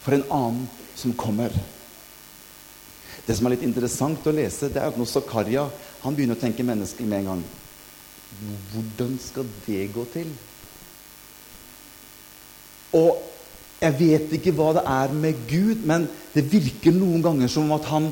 for 0.00 0.16
en 0.16 0.24
annen 0.32 0.68
som 0.96 1.12
kommer. 1.12 1.52
Det 3.26 3.36
som 3.36 3.46
er 3.46 3.52
litt 3.56 3.66
interessant 3.66 4.24
å 4.26 4.32
lese, 4.32 4.70
det 4.72 4.80
er 4.80 4.88
at 4.88 4.96
når 4.96 5.10
Zakaria 5.10 5.66
han 6.00 6.16
begynner 6.16 6.38
å 6.38 6.40
tenke 6.40 6.64
menneskelig 6.64 7.08
med 7.08 7.18
en 7.20 7.32
gang 7.34 7.42
Hvordan 8.70 9.16
skal 9.20 9.48
det 9.66 9.88
gå 9.92 10.04
til? 10.14 10.28
Og 12.94 13.29
jeg 13.80 13.96
vet 13.98 14.34
ikke 14.36 14.52
hva 14.56 14.72
det 14.76 14.82
er 14.84 15.14
med 15.16 15.38
Gud, 15.48 15.84
men 15.88 16.06
det 16.34 16.44
virker 16.52 16.94
noen 16.94 17.22
ganger 17.24 17.50
som 17.50 17.70
at 17.76 17.88
han 17.90 18.10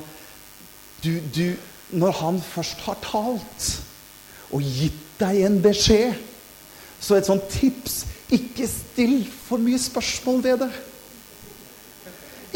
du, 1.04 1.12
du, 1.35 1.54
Når 1.90 2.12
han 2.20 2.40
først 2.42 2.81
har 2.85 2.98
talt 3.00 3.66
og 4.52 4.64
gitt 4.64 5.04
deg 5.20 5.38
en 5.46 5.61
beskjed, 5.62 6.16
så 7.00 7.16
et 7.16 7.28
sånt 7.28 7.46
tips 7.52 8.02
ikke 8.35 8.66
still 8.68 9.22
for 9.46 9.62
mye 9.62 9.78
spørsmål 9.81 10.42
ved 10.44 10.59
det. 10.64 10.68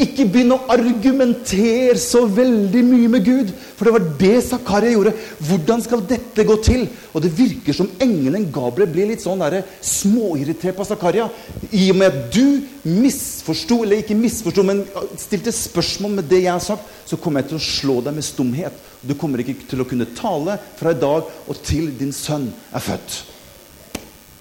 Ikke 0.01 0.25
begynn 0.25 0.55
å 0.55 0.63
argumentere 0.73 1.99
så 2.01 2.23
veldig 2.25 2.81
mye 2.87 3.09
med 3.13 3.25
Gud. 3.27 3.51
For 3.77 3.85
det 3.85 3.93
var 3.93 4.05
det 4.17 4.37
Zakaria 4.47 4.95
gjorde. 4.95 5.11
Hvordan 5.45 5.83
skal 5.85 6.01
dette 6.09 6.45
gå 6.49 6.55
til? 6.65 6.87
Og 7.13 7.21
det 7.21 7.29
virker 7.37 7.77
som 7.77 7.91
engelen 8.01 8.47
Gabriel 8.53 8.89
blir 8.89 9.11
litt 9.11 9.21
sånn 9.21 9.43
der, 9.43 9.59
småirritert 9.85 10.79
på 10.79 10.87
Zakaria. 10.89 11.27
I 11.69 11.91
og 11.93 11.99
med 11.99 12.09
at 12.09 12.33
du 12.33 12.63
misforsto, 12.89 13.83
eller 13.83 14.01
ikke 14.01 14.17
misforsto, 14.17 14.65
men 14.65 14.81
stilte 15.21 15.53
spørsmål 15.53 16.17
med 16.17 16.29
det 16.31 16.41
jeg 16.47 16.55
har 16.55 16.65
sagt, 16.65 16.89
så 17.05 17.19
kommer 17.21 17.43
jeg 17.43 17.51
til 17.51 17.59
å 17.59 17.67
slå 17.67 17.99
deg 18.07 18.17
med 18.17 18.25
stumhet. 18.25 18.81
Du 19.05 19.13
kommer 19.19 19.45
ikke 19.45 19.59
til 19.69 19.83
å 19.83 19.87
kunne 19.87 20.09
tale 20.17 20.57
fra 20.79 20.95
i 20.95 20.99
dag 20.99 21.29
og 21.29 21.61
til 21.61 21.91
din 21.99 22.15
sønn 22.15 22.49
er 22.73 22.81
født. 22.81 23.21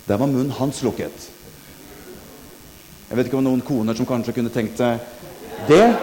Der 0.09 0.17
var 0.17 0.33
munnen 0.33 0.55
hans 0.57 0.81
lukket. 0.87 1.29
Jeg 3.13 3.19
vet 3.19 3.29
ikke 3.29 3.43
om 3.43 3.45
noen 3.45 3.61
koner 3.61 3.93
som 3.93 4.09
kanskje 4.09 4.33
kunne 4.39 4.51
tenkt 4.55 4.81
seg 4.81 5.03
det. 5.69 5.95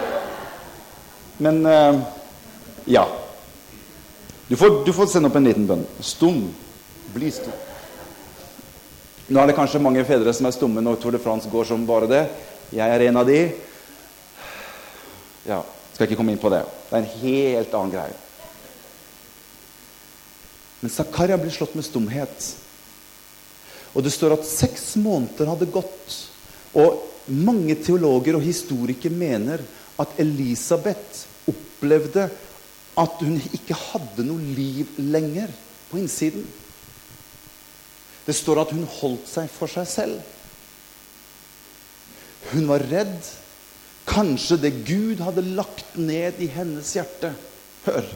Men 1.38 1.66
uh, 1.66 2.00
ja. 2.84 3.08
Du 4.48 4.56
får, 4.56 4.84
du 4.84 4.92
får, 4.92 5.06
sende 5.06 5.30
opp 5.30 5.36
en 5.38 5.46
liten 5.46 5.66
bønn. 5.66 5.84
Stum. 6.04 6.42
Bli 7.14 7.30
stum. 7.32 7.54
Nå 9.30 9.38
er 9.38 9.50
det 9.50 9.54
kanskje 9.58 9.82
mange 9.82 10.02
fedre 10.06 10.32
som 10.34 10.48
er 10.48 10.54
stumme 10.56 10.82
når 10.82 10.98
Tour 10.98 11.14
de 11.14 11.20
France 11.22 11.50
går 11.50 11.68
som 11.68 11.86
bare 11.86 12.08
det. 12.10 12.24
Jeg 12.74 12.90
er 12.90 13.04
en 13.06 13.20
av 13.20 13.28
de. 13.28 13.44
Ja, 15.46 15.62
skal 15.94 16.08
ikke 16.08 16.18
komme 16.18 16.34
inn 16.34 16.42
på 16.42 16.50
det. 16.52 16.64
Det 16.88 16.98
er 16.98 17.04
en 17.04 17.22
helt 17.22 17.76
annen 17.78 17.94
greie. 17.94 18.18
Men 20.80 20.92
Zakaria 20.92 21.38
blir 21.38 21.52
slått 21.54 21.76
med 21.76 21.86
stumhet. 21.86 22.50
Og 23.94 24.04
det 24.06 24.12
står 24.14 24.34
at 24.36 24.46
seks 24.48 24.94
måneder 25.00 25.50
hadde 25.50 25.70
gått. 25.72 26.18
Og 26.78 27.09
mange 27.28 27.76
teologer 27.84 28.38
og 28.38 28.44
historikere 28.44 29.12
mener 29.12 29.62
at 30.00 30.16
Elisabeth 30.22 31.26
opplevde 31.50 32.28
at 33.00 33.22
hun 33.22 33.36
ikke 33.54 33.76
hadde 33.76 34.24
noe 34.26 34.54
liv 34.56 34.88
lenger 34.98 35.52
på 35.90 36.00
innsiden. 36.00 36.44
Det 38.26 38.36
står 38.36 38.62
at 38.62 38.74
hun 38.74 38.86
holdt 39.00 39.28
seg 39.30 39.48
for 39.52 39.70
seg 39.70 39.88
selv. 39.88 40.18
Hun 42.50 42.66
var 42.70 42.84
redd. 42.90 43.30
Kanskje 44.10 44.58
det 44.58 44.72
Gud 44.88 45.20
hadde 45.22 45.44
lagt 45.54 45.96
ned 46.00 46.40
i 46.42 46.48
hennes 46.50 46.88
hjerte 46.96 47.32
Hør. 47.84 48.06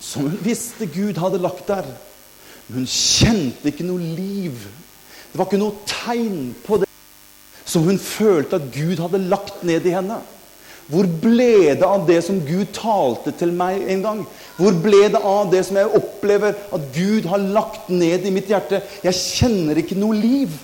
Som 0.00 0.28
hun 0.28 0.36
visste 0.44 0.86
Gud 0.88 1.18
hadde 1.20 1.40
lagt 1.42 1.66
der. 1.68 1.88
Men 2.66 2.84
hun 2.84 2.88
kjente 2.88 3.68
ikke 3.70 3.86
noe 3.86 4.00
liv. 4.00 4.60
Det 5.34 5.40
var 5.40 5.48
ikke 5.48 5.58
noe 5.58 5.88
tegn 5.90 6.42
på 6.62 6.76
det 6.78 6.86
som 7.66 7.82
hun 7.88 7.96
følte 7.98 8.60
at 8.60 8.68
Gud 8.70 9.00
hadde 9.02 9.18
lagt 9.26 9.64
ned 9.66 9.82
i 9.82 9.94
henne. 9.96 10.20
Hvor 10.86 11.08
ble 11.08 11.72
det 11.74 11.88
av 11.88 12.04
det 12.06 12.20
som 12.22 12.38
Gud 12.46 12.68
talte 12.76 13.32
til 13.34 13.50
meg 13.56 13.82
en 13.90 14.04
gang? 14.04 14.20
Hvor 14.54 14.78
ble 14.84 15.08
det 15.10 15.18
av 15.18 15.50
det 15.50 15.64
som 15.66 15.80
jeg 15.80 15.90
opplever 15.98 16.54
at 16.76 16.86
Gud 16.94 17.26
har 17.32 17.42
lagt 17.56 17.90
ned 17.90 18.28
i 18.28 18.32
mitt 18.36 18.52
hjerte? 18.52 18.78
Jeg 19.02 19.18
kjenner 19.18 19.82
ikke 19.82 19.98
noe 19.98 20.14
liv. 20.14 20.54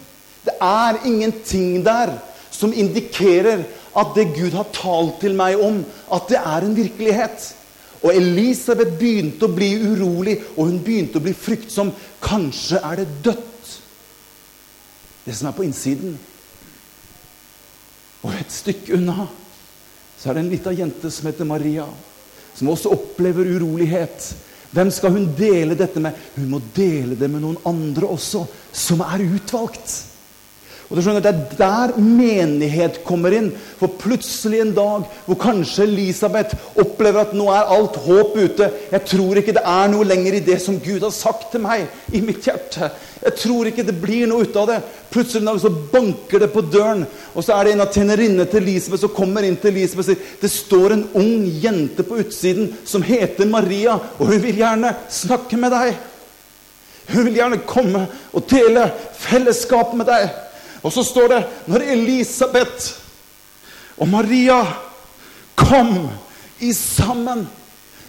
Det 0.47 0.55
er 0.63 1.03
ingenting 1.09 1.81
der 1.83 2.15
som 2.55 2.71
indikerer 2.71 3.67
at 3.99 4.15
det 4.15 4.31
Gud 4.37 4.55
har 4.55 4.71
talt 4.77 5.19
til 5.25 5.35
meg 5.35 5.59
om, 5.59 5.83
at 6.15 6.31
det 6.31 6.39
er 6.39 6.63
en 6.63 6.79
virkelighet. 6.79 7.51
Og 8.05 8.15
Elisabeth 8.15 8.95
begynte 9.03 9.49
å 9.49 9.55
bli 9.57 9.75
urolig, 9.83 10.39
og 10.55 10.69
hun 10.71 10.79
begynte 10.85 11.19
å 11.19 11.25
bli 11.27 11.35
fryktsom. 11.35 11.91
Kanskje 12.23 12.79
er 12.87 13.03
det 13.03 13.09
dødt, 13.27 13.50
det 15.25 15.37
som 15.37 15.49
er 15.51 15.57
på 15.57 15.67
innsiden. 15.67 16.17
Og 18.21 18.35
et 18.37 18.53
stykke 18.53 18.99
unna 18.99 19.29
så 20.21 20.29
er 20.29 20.37
det 20.37 20.43
en 20.45 20.53
lita 20.53 20.73
jente 20.77 21.09
som 21.09 21.31
heter 21.31 21.49
Maria, 21.49 21.87
som 22.53 22.69
også 22.69 22.93
opplever 22.93 23.49
urolighet. 23.57 24.27
Hvem 24.71 24.91
skal 24.93 25.15
hun 25.15 25.31
dele 25.39 25.75
dette 25.79 26.03
med? 26.03 26.19
Hun 26.35 26.51
må 26.53 26.61
dele 26.77 27.17
det 27.17 27.31
med 27.33 27.41
noen 27.41 27.57
andre 27.67 28.11
også, 28.13 28.45
som 28.73 29.01
er 29.07 29.25
utvalgt. 29.25 29.95
Og 30.91 30.99
du 30.99 31.05
skjønner, 31.05 31.23
at 31.23 31.53
Det 31.55 31.63
er 31.63 31.93
der 31.93 31.93
menighet 32.03 33.05
kommer 33.07 33.31
inn. 33.31 33.53
For 33.79 33.93
plutselig 34.01 34.59
en 34.65 34.73
dag 34.75 35.05
hvor 35.27 35.39
kanskje 35.39 35.85
Elisabeth 35.87 36.57
opplever 36.83 37.23
at 37.23 37.35
nå 37.37 37.47
er 37.55 37.71
alt 37.71 37.95
håp 38.03 38.35
ute. 38.35 38.67
Jeg 38.91 39.07
tror 39.07 39.39
ikke 39.39 39.55
det 39.55 39.63
er 39.63 39.93
noe 39.93 40.09
lenger 40.09 40.35
i 40.35 40.43
det 40.43 40.59
som 40.65 40.81
Gud 40.83 41.07
har 41.07 41.15
sagt 41.15 41.53
til 41.53 41.63
meg 41.63 41.87
i 42.11 42.25
mitt 42.25 42.43
hjerte. 42.43 42.91
Jeg 43.23 43.37
tror 43.39 43.71
ikke 43.71 43.87
det 43.87 43.95
blir 44.03 44.27
noe 44.27 44.43
ut 44.43 44.59
av 44.59 44.67
det. 44.73 44.81
Plutselig 45.15 45.45
en 45.45 45.53
dag 45.53 45.63
så 45.63 45.71
banker 45.95 46.43
det 46.43 46.51
på 46.51 46.67
døren, 46.67 47.07
og 47.35 47.47
så 47.47 47.55
er 47.55 47.69
det 47.69 47.77
en 47.77 47.87
av 47.87 47.95
tjenerinnene 47.95 48.51
til 48.51 48.65
Elisabeth 48.65 49.05
som 49.05 49.15
kommer 49.15 49.47
inn 49.47 49.59
til 49.63 49.71
Elisabeth 49.71 50.03
og 50.03 50.11
sier 50.11 50.37
det 50.43 50.53
står 50.57 50.97
en 50.97 51.09
ung 51.23 51.47
jente 51.63 52.03
på 52.07 52.19
utsiden 52.25 52.73
som 52.83 53.07
heter 53.07 53.47
Maria, 53.47 53.95
og 54.19 54.27
hun 54.27 54.43
vil 54.43 54.59
gjerne 54.59 54.97
snakke 55.07 55.61
med 55.61 55.77
deg. 55.77 56.07
Hun 57.11 57.27
vil 57.29 57.39
gjerne 57.39 57.63
komme 57.67 58.07
og 58.35 58.47
dele 58.51 58.91
fellesskap 59.23 59.95
med 59.99 60.11
deg. 60.11 60.31
Og 60.83 60.93
så 60.93 61.05
står 61.05 61.33
det 61.33 61.41
når 61.71 61.87
Elisabeth 61.95 62.93
og 64.01 64.09
Maria 64.09 64.61
kom 65.59 66.09
i 66.61 66.73
sammen 66.77 67.47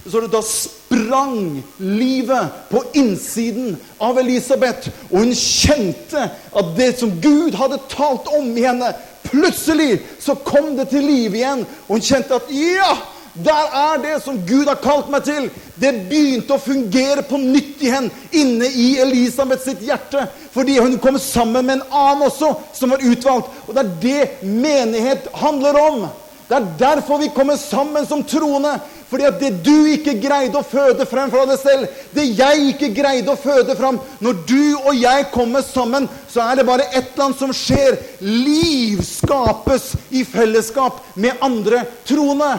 så 0.01 0.21
det 0.23 0.31
da 0.33 0.39
sprang 0.41 1.59
livet 1.77 2.47
på 2.71 2.79
innsiden 2.97 3.75
av 4.01 4.17
Elisabeth. 4.17 4.89
Og 5.11 5.19
hun 5.21 5.33
kjente 5.37 6.23
at 6.57 6.71
det 6.77 6.95
som 6.97 7.11
Gud 7.21 7.53
hadde 7.53 7.77
talt 7.91 8.31
om 8.33 8.49
i 8.57 8.65
henne 8.65 8.93
Plutselig 9.21 10.01
så 10.19 10.33
kom 10.43 10.73
det 10.75 10.89
til 10.91 11.05
live 11.05 11.37
igjen. 11.37 11.61
Og 11.87 11.99
hun 11.99 12.03
kjente 12.03 12.35
at 12.35 12.49
ja! 12.51 12.95
Der 13.33 13.75
er 13.79 14.01
det 14.03 14.23
som 14.23 14.39
Gud 14.47 14.67
har 14.67 14.79
kalt 14.83 15.09
meg 15.11 15.23
til. 15.23 15.49
Det 15.79 15.91
begynte 16.09 16.57
å 16.57 16.61
fungere 16.61 17.23
på 17.27 17.39
nytt 17.39 17.83
igjen 17.83 18.09
inne 18.35 18.67
i 18.67 18.87
Elisabeth 19.01 19.63
sitt 19.63 19.83
hjerte. 19.85 20.25
Fordi 20.51 20.79
hun 20.81 20.97
kom 20.99 21.19
sammen 21.19 21.65
med 21.65 21.79
en 21.79 21.85
annen 21.89 22.27
også, 22.27 22.53
som 22.75 22.91
var 22.91 23.03
utvalgt. 23.03 23.53
Og 23.67 23.75
det 23.75 23.85
er 23.85 23.93
det 24.03 24.25
menighet 24.43 25.31
handler 25.39 25.79
om. 25.79 26.09
Det 26.49 26.57
er 26.57 26.71
derfor 26.81 27.21
vi 27.21 27.29
kommer 27.31 27.55
sammen 27.55 28.07
som 28.07 28.25
troende. 28.27 28.73
Fordi 29.11 29.27
at 29.27 29.39
det 29.39 29.51
du 29.63 29.87
ikke 29.91 30.17
greide 30.23 30.59
å 30.59 30.67
føde 30.67 31.05
frem 31.07 31.31
fra 31.31 31.45
deg 31.47 31.59
selv, 31.59 31.87
det 32.15 32.29
jeg 32.35 32.67
ikke 32.73 32.91
greide 32.95 33.33
å 33.33 33.39
føde 33.39 33.75
frem 33.75 33.97
Når 34.23 34.37
du 34.47 34.61
og 34.77 34.93
jeg 34.95 35.25
kommer 35.33 35.63
sammen, 35.67 36.07
så 36.31 36.43
er 36.45 36.59
det 36.59 36.67
bare 36.67 36.89
et 36.91 37.13
eller 37.13 37.29
annet 37.29 37.39
som 37.39 37.55
skjer. 37.55 37.99
Liv 38.19 38.99
skapes 39.07 39.93
i 40.11 40.23
fellesskap 40.27 40.99
med 41.15 41.39
andre 41.43 41.85
troende. 42.07 42.53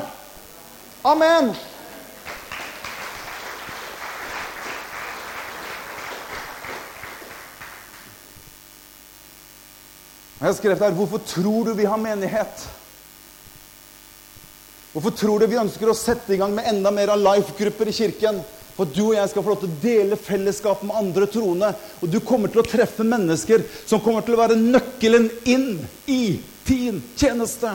Amen. 1.02 1.54
Jeg 10.38 10.46
har 10.46 10.54
skrevet 10.54 10.78
her 10.82 10.94
Hvorfor 10.94 11.18
tror 11.26 11.64
du 11.66 11.74
vi 11.74 11.88
har 11.90 11.98
menighet? 11.98 12.68
Hvorfor 14.92 15.10
tror 15.10 15.42
du 15.42 15.48
vi 15.50 15.58
ønsker 15.58 15.90
å 15.90 15.96
sette 15.96 16.34
i 16.34 16.38
gang 16.38 16.54
med 16.54 16.68
enda 16.70 16.90
mer 16.94 17.10
av 17.14 17.22
life-grupper 17.22 17.90
i 17.90 17.94
kirken? 17.96 18.38
For 18.76 18.86
du 18.86 19.08
og 19.08 19.16
jeg 19.16 19.30
skal 19.32 19.42
få 19.42 19.52
lov 19.52 19.62
til 19.62 19.72
å 19.72 19.80
dele 19.82 20.18
fellesskap 20.20 20.84
med 20.86 20.96
andre 20.96 21.26
troende. 21.26 21.72
Og 21.98 22.10
du 22.12 22.20
kommer 22.22 22.52
til 22.52 22.62
å 22.62 22.66
treffe 22.68 23.02
mennesker 23.02 23.64
som 23.86 24.02
kommer 24.04 24.22
til 24.22 24.36
å 24.36 24.42
være 24.44 24.60
nøkkelen 24.60 25.32
inn 25.50 25.80
i 26.06 26.36
din 26.68 27.02
tjeneste. 27.18 27.74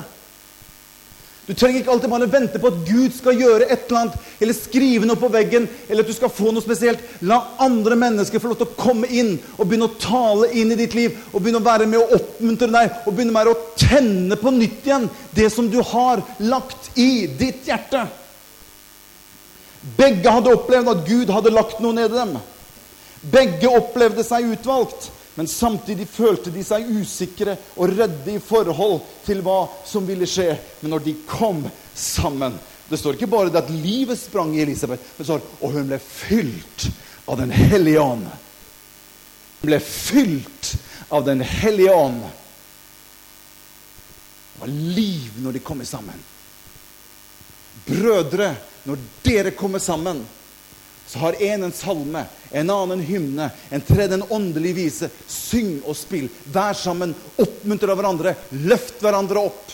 Du 1.47 1.53
trenger 1.55 1.79
ikke 1.79 1.93
alltid 1.93 2.11
bare 2.11 2.27
vente 2.27 2.59
på 2.59 2.67
at 2.67 2.79
Gud 2.83 3.13
skal 3.15 3.37
gjøre 3.39 3.69
et 3.71 3.85
eller 3.85 4.01
annet, 4.01 4.15
eller 4.43 4.55
skrive 4.57 5.07
noe 5.07 5.19
på 5.19 5.29
veggen, 5.31 5.69
eller 5.87 6.03
at 6.03 6.09
du 6.11 6.15
skal 6.17 6.31
få 6.33 6.51
noe 6.51 6.63
spesielt. 6.63 6.99
La 7.23 7.37
andre 7.63 7.95
mennesker 7.95 8.43
få 8.43 8.51
lov 8.51 8.59
til 8.59 8.67
å 8.67 8.75
komme 8.75 9.07
inn 9.07 9.37
og 9.55 9.63
begynne 9.63 9.87
å 9.87 9.95
tale 10.01 10.49
inn 10.59 10.75
i 10.75 10.79
ditt 10.79 10.97
liv. 10.97 11.15
Og 11.31 11.39
begynne 11.39 11.61
å 11.61 11.67
være 11.69 11.87
med 11.87 12.01
å 12.01 12.19
oppmuntre 12.19 12.67
deg 12.73 12.99
og 13.05 13.15
begynne 13.15 13.35
med 13.37 13.53
å 13.53 13.55
tenne 13.79 14.35
på 14.41 14.51
nytt 14.57 14.89
igjen 14.89 15.07
det 15.37 15.47
som 15.55 15.71
du 15.71 15.79
har 15.93 16.25
lagt 16.43 16.91
i 16.99 17.29
ditt 17.39 17.63
hjerte. 17.71 18.03
Begge 19.95 20.33
hadde 20.35 20.51
opplevd 20.51 20.91
at 20.91 21.07
Gud 21.07 21.31
hadde 21.31 21.55
lagt 21.55 21.79
noe 21.79 21.95
ned 21.95 22.11
i 22.11 22.17
dem. 22.17 22.35
Begge 23.23 23.71
opplevde 23.71 24.27
seg 24.27 24.51
utvalgt. 24.51 25.13
Men 25.37 25.47
samtidig 25.47 26.07
følte 26.09 26.49
de 26.49 26.63
seg 26.65 26.87
usikre 26.89 27.53
og 27.77 27.91
redde 27.93 28.33
i 28.33 28.41
forhold 28.41 29.03
til 29.21 29.43
hva 29.45 29.67
som 29.85 30.07
ville 30.07 30.25
skje. 30.25 30.55
Men 30.81 30.95
når 30.95 31.03
de 31.05 31.13
kom 31.29 31.61
sammen 31.93 32.57
Det 32.87 32.97
står 32.97 33.17
ikke 33.17 33.27
bare 33.27 33.51
det 33.51 33.59
at 33.59 33.69
livet 33.69 34.15
sprang 34.15 34.53
i 34.55 34.61
Elisabeth, 34.63 35.03
men 35.17 35.27
så, 35.27 35.35
og 35.59 35.73
hun 35.75 35.89
ble 35.89 35.97
fylt 35.99 36.85
av 37.27 37.35
Den 37.37 37.51
hellige 37.51 37.99
ånd. 37.99 38.23
Hun 39.59 39.67
ble 39.67 39.79
fylt 39.83 40.71
av 41.11 41.25
Den 41.27 41.43
hellige 41.43 41.91
ånd. 41.93 42.21
Det 44.53 44.61
var 44.63 44.71
liv 44.71 45.35
når 45.43 45.57
de 45.59 45.63
kom 45.67 45.83
sammen. 45.85 46.23
Brødre, 47.85 48.53
når 48.87 49.03
dere 49.27 49.51
kommer 49.51 49.83
sammen 49.83 50.23
så 51.07 51.19
har 51.19 51.41
en 51.41 51.63
en 51.63 51.71
salme, 51.71 52.25
en 52.51 52.69
annen 52.69 52.99
en 52.99 53.05
hymne, 53.05 53.49
en 53.69 53.81
tredje 53.81 54.13
en 54.13 54.23
åndelig 54.29 54.73
vise. 54.75 55.09
Syng 55.27 55.79
og 55.87 55.95
spill. 55.95 56.27
Vær 56.51 56.75
sammen, 56.75 57.15
oppmuntre 57.39 57.95
hverandre, 57.95 58.33
løft 58.67 58.99
hverandre 59.01 59.43
opp. 59.47 59.71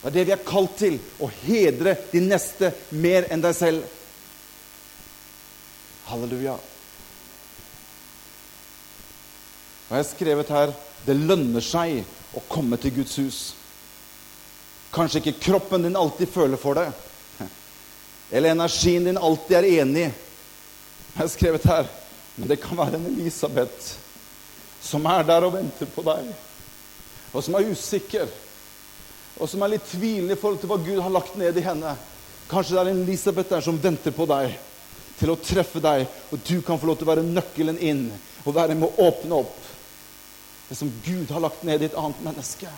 Det 0.00 0.08
er 0.08 0.14
det 0.14 0.24
vi 0.30 0.32
er 0.32 0.46
kalt 0.48 0.78
til. 0.80 0.96
Å 1.20 1.28
hedre 1.42 1.98
de 2.14 2.22
neste 2.24 2.72
mer 2.96 3.28
enn 3.28 3.44
deg 3.44 3.52
selv. 3.58 3.84
Halleluja. 6.08 6.56
Og 9.90 9.92
jeg 9.92 10.00
har 10.00 10.08
skrevet 10.14 10.54
her 10.56 10.72
det 11.04 11.18
lønner 11.18 11.64
seg 11.64 12.00
å 12.36 12.40
komme 12.48 12.80
til 12.80 12.96
Guds 13.02 13.20
hus. 13.20 13.42
Kanskje 14.94 15.20
ikke 15.20 15.40
kroppen 15.44 15.84
din 15.84 15.98
alltid 15.98 16.32
føler 16.32 16.56
for 16.60 16.80
det 16.80 16.88
eller 18.30 18.54
energien 18.54 19.04
din 19.04 19.18
alltid 19.18 19.56
er 19.56 19.70
enig. 19.82 20.06
Jeg 20.10 21.18
har 21.18 21.32
skrevet 21.32 21.66
her 21.66 21.88
men 22.40 22.48
det 22.48 22.56
kan 22.56 22.78
være 22.78 22.96
en 22.96 23.08
Elisabeth 23.10 23.96
som 24.80 25.04
er 25.12 25.26
der 25.28 25.44
og 25.44 25.52
venter 25.52 25.88
på 25.92 26.00
deg, 26.06 26.30
og 27.36 27.42
som 27.44 27.58
er 27.58 27.68
usikker, 27.68 28.30
og 29.36 29.50
som 29.50 29.60
er 29.60 29.74
litt 29.74 29.84
tvilende 29.90 30.32
i 30.32 30.40
forhold 30.40 30.62
til 30.62 30.70
hva 30.70 30.78
Gud 30.80 31.02
har 31.04 31.12
lagt 31.12 31.36
ned 31.36 31.58
i 31.60 31.64
henne. 31.66 31.92
Kanskje 32.48 32.78
det 32.78 32.80
er 32.80 32.90
en 32.94 33.02
Elisabeth 33.04 33.52
der 33.52 33.66
som 33.66 33.80
venter 33.82 34.14
på 34.16 34.24
deg 34.30 34.56
til 35.20 35.34
å 35.34 35.36
treffe 35.36 35.82
deg, 35.84 36.06
og 36.32 36.40
du 36.48 36.62
kan 36.64 36.80
få 36.80 36.88
lov 36.88 36.96
til 36.96 37.10
å 37.10 37.12
være 37.12 37.26
nøkkelen 37.28 37.80
inn 37.84 38.06
og 38.46 38.56
være 38.56 38.78
med 38.78 38.88
å 38.88 39.10
åpne 39.10 39.42
opp 39.42 39.68
det 40.70 40.78
som 40.78 40.88
Gud 41.04 41.28
har 41.34 41.44
lagt 41.44 41.66
ned 41.66 41.82
i 41.82 41.90
et 41.90 41.98
annet 41.98 42.24
menneske. 42.24 42.72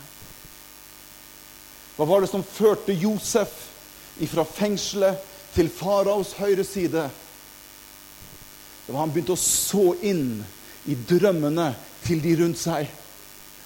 Hva 1.94 2.08
var 2.08 2.24
det 2.24 2.32
som 2.32 2.42
førte 2.42 2.96
Josef 2.98 3.52
ifra 4.26 4.42
fengselet 4.48 5.31
til 5.54 5.68
faraos 5.72 6.32
høyre 6.38 6.64
side. 6.64 7.04
Det 8.86 8.92
var 8.92 9.04
Han 9.04 9.12
begynte 9.14 9.36
å 9.36 9.40
så 9.40 9.92
inn 10.02 10.42
i 10.90 10.96
drømmene 10.96 11.72
til 12.02 12.22
de 12.22 12.34
rundt 12.40 12.58
seg. 12.58 12.90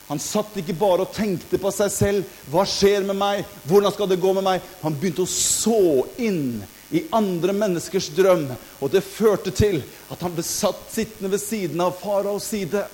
Han 0.07 0.21
satt 0.23 0.55
ikke 0.61 0.77
bare 0.79 1.03
og 1.03 1.15
tenkte 1.15 1.59
på 1.59 1.71
seg 1.75 1.91
selv. 1.91 2.35
Hva 2.53 2.63
skjer 2.69 3.07
med 3.09 3.19
meg? 3.19 3.43
Hvordan 3.67 3.95
skal 3.95 4.11
det 4.13 4.21
gå 4.23 4.35
med 4.37 4.47
meg? 4.47 4.67
Han 4.85 4.95
begynte 4.95 5.25
å 5.25 5.31
så 5.31 6.05
inn 6.23 6.61
i 6.95 7.03
andre 7.17 7.55
menneskers 7.57 8.13
drøm. 8.15 8.47
Og 8.79 8.93
det 8.93 9.03
førte 9.03 9.51
til 9.51 9.81
at 10.13 10.23
han 10.23 10.37
ble 10.37 10.45
satt 10.47 10.87
sittende 10.95 11.33
ved 11.33 11.43
siden 11.43 11.83
av 11.83 11.97
faraos 11.99 12.47
side. 12.53 12.85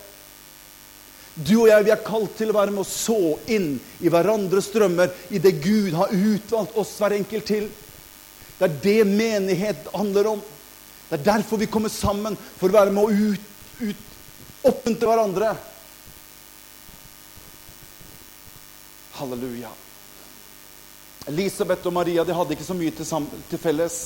Du 1.34 1.54
og 1.62 1.68
jeg 1.68 1.84
vi 1.84 1.92
er 1.92 2.04
kalt 2.04 2.34
til 2.36 2.52
å 2.52 2.56
være 2.56 2.72
med 2.72 2.84
å 2.84 2.88
så 2.88 3.36
inn 3.52 3.74
i 4.04 4.10
hverandres 4.12 4.68
drømmer, 4.72 5.12
i 5.32 5.40
det 5.40 5.54
Gud 5.64 5.94
har 5.96 6.12
utvalgt 6.12 6.76
oss 6.80 6.96
hver 7.00 7.16
enkelt 7.16 7.48
til. 7.48 7.68
Det 8.62 8.68
er 8.68 8.82
det 8.82 9.04
menighet 9.10 9.88
handler 9.90 10.26
om. 10.36 10.42
Det 11.08 11.16
er 11.18 11.24
derfor 11.32 11.58
vi 11.58 11.66
kommer 11.66 11.90
sammen, 11.90 12.36
for 12.38 12.70
å 12.70 12.76
være 12.76 12.92
med 12.94 13.02
å 13.02 13.10
ut, 13.10 13.48
ut, 13.82 14.04
oppmuntre 14.70 15.08
hverandre. 15.10 15.48
Halleluja. 19.18 19.74
Elisabeth 21.26 21.90
og 21.90 21.98
Maria 21.98 22.22
de 22.22 22.38
hadde 22.38 22.54
ikke 22.54 22.70
så 22.70 22.78
mye 22.78 22.94
til, 22.94 23.28
til 23.50 23.64
felles. 23.66 24.00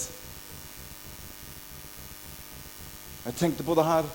Jeg 3.29 3.37
tenkte 3.37 3.65
på 3.67 3.77
det 3.77 3.85
her. 3.85 4.13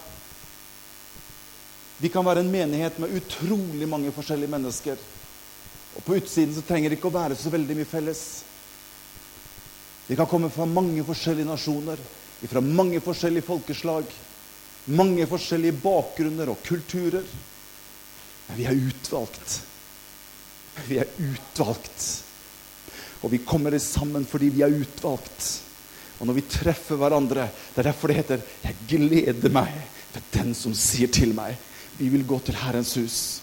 Vi 2.02 2.10
kan 2.10 2.26
være 2.26 2.42
en 2.42 2.50
menighet 2.50 2.98
med 2.98 3.14
utrolig 3.14 3.86
mange 3.86 4.10
forskjellige 4.18 4.58
mennesker. 4.58 5.10
Og 6.00 6.02
på 6.02 6.18
utsiden 6.18 6.58
så 6.58 6.66
trenger 6.66 6.90
det 6.90 6.98
ikke 6.98 7.14
å 7.14 7.20
være 7.22 7.38
så 7.38 7.54
veldig 7.54 7.78
mye 7.78 7.94
felles. 7.94 8.30
Vi 10.12 10.16
kan 10.16 10.28
komme 10.28 10.50
fra 10.52 10.66
mange 10.68 11.06
forskjellige 11.08 11.48
nasjoner, 11.48 12.00
fra 12.52 12.60
mange 12.60 13.00
forskjellige 13.00 13.46
folkeslag, 13.48 14.10
mange 14.92 15.24
forskjellige 15.24 15.78
bakgrunner 15.80 16.52
og 16.52 16.60
kulturer. 16.68 17.24
Men 18.50 18.58
vi 18.58 18.66
er 18.68 18.82
utvalgt. 18.90 19.56
Vi 20.90 21.00
er 21.00 21.16
utvalgt. 21.16 22.10
Og 23.24 23.32
vi 23.32 23.40
kommer 23.48 23.80
sammen 23.80 24.28
fordi 24.28 24.52
vi 24.52 24.68
er 24.68 24.76
utvalgt. 24.84 25.48
Og 26.20 26.28
når 26.28 26.42
vi 26.42 26.48
treffer 26.60 27.00
hverandre 27.00 27.48
Det 27.48 27.80
er 27.80 27.92
derfor 27.94 28.08
det 28.08 28.20
heter 28.20 28.42
'Jeg 28.64 28.76
gleder 28.90 29.50
meg 29.50 29.72
ved 30.14 30.24
den 30.34 30.54
som 30.54 30.74
sier 30.74 31.08
til 31.08 31.34
meg' 31.34 31.56
Vi 31.98 32.10
vil 32.10 32.28
gå 32.28 32.40
til 32.40 32.56
Herrens 32.56 32.96
hus. 32.96 33.42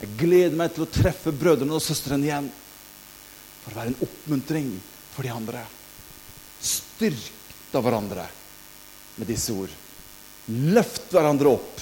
Jeg 0.00 0.08
gleder 0.18 0.56
meg 0.56 0.72
til 0.74 0.84
å 0.84 0.92
treffe 1.02 1.32
brødrene 1.32 1.74
og 1.74 1.82
søstrene 1.82 2.26
igjen. 2.26 2.52
For 3.64 3.72
å 3.72 3.78
være 3.80 3.92
en 3.94 4.02
oppmuntring 4.04 4.70
for 5.14 5.26
de 5.26 5.32
andre. 5.32 5.64
Styrkt 6.60 7.74
av 7.74 7.84
hverandre 7.86 8.26
med 9.16 9.30
disse 9.30 9.54
ord. 9.56 9.72
Løft 10.46 11.08
hverandre 11.14 11.54
opp 11.54 11.80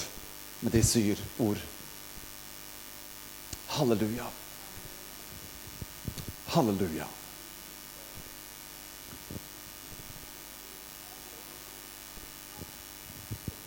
med 0.62 0.72
disse 0.76 1.02
ord. 1.42 1.58
Halleluja. 3.72 4.28
Halleluja. 6.52 7.08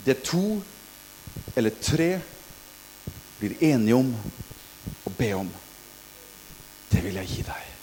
Det 0.06 0.14
to 0.24 0.62
eller 1.56 1.70
tre 1.70 2.20
blir 3.40 3.64
enige 3.64 3.94
om 3.98 4.12
å 5.04 5.14
be 5.18 5.32
om, 5.34 5.50
det 6.92 7.02
vil 7.02 7.18
jeg 7.24 7.32
gi 7.32 7.48
deg. 7.48 7.75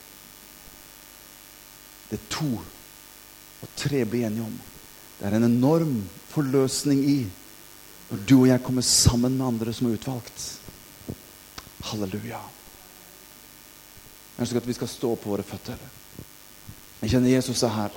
Det 2.12 2.18
er 2.20 2.33
to 2.35 2.51
og 3.62 3.70
tre 3.79 4.03
blir 4.05 4.27
enige 4.29 4.44
om. 4.44 4.57
Det 5.16 5.25
er 5.25 5.38
en 5.38 5.46
enorm 5.48 5.94
forløsning 6.29 7.01
i 7.09 7.20
når 8.11 8.25
du 8.29 8.35
og 8.42 8.48
jeg 8.51 8.61
kommer 8.61 8.85
sammen 8.85 9.38
med 9.38 9.46
andre 9.46 9.72
som 9.72 9.87
er 9.88 9.94
utvalgt. 9.96 10.42
Halleluja. 11.88 12.42
Jeg 14.37 14.44
ønsker 14.44 14.61
at 14.61 14.68
vi 14.68 14.77
skal 14.77 14.90
stå 14.92 15.14
på 15.16 15.33
våre 15.33 15.46
føtter. 15.46 15.81
Jeg 17.01 17.14
kjenner 17.14 17.33
Jesus 17.33 17.62
er 17.64 17.72
her. 17.72 17.96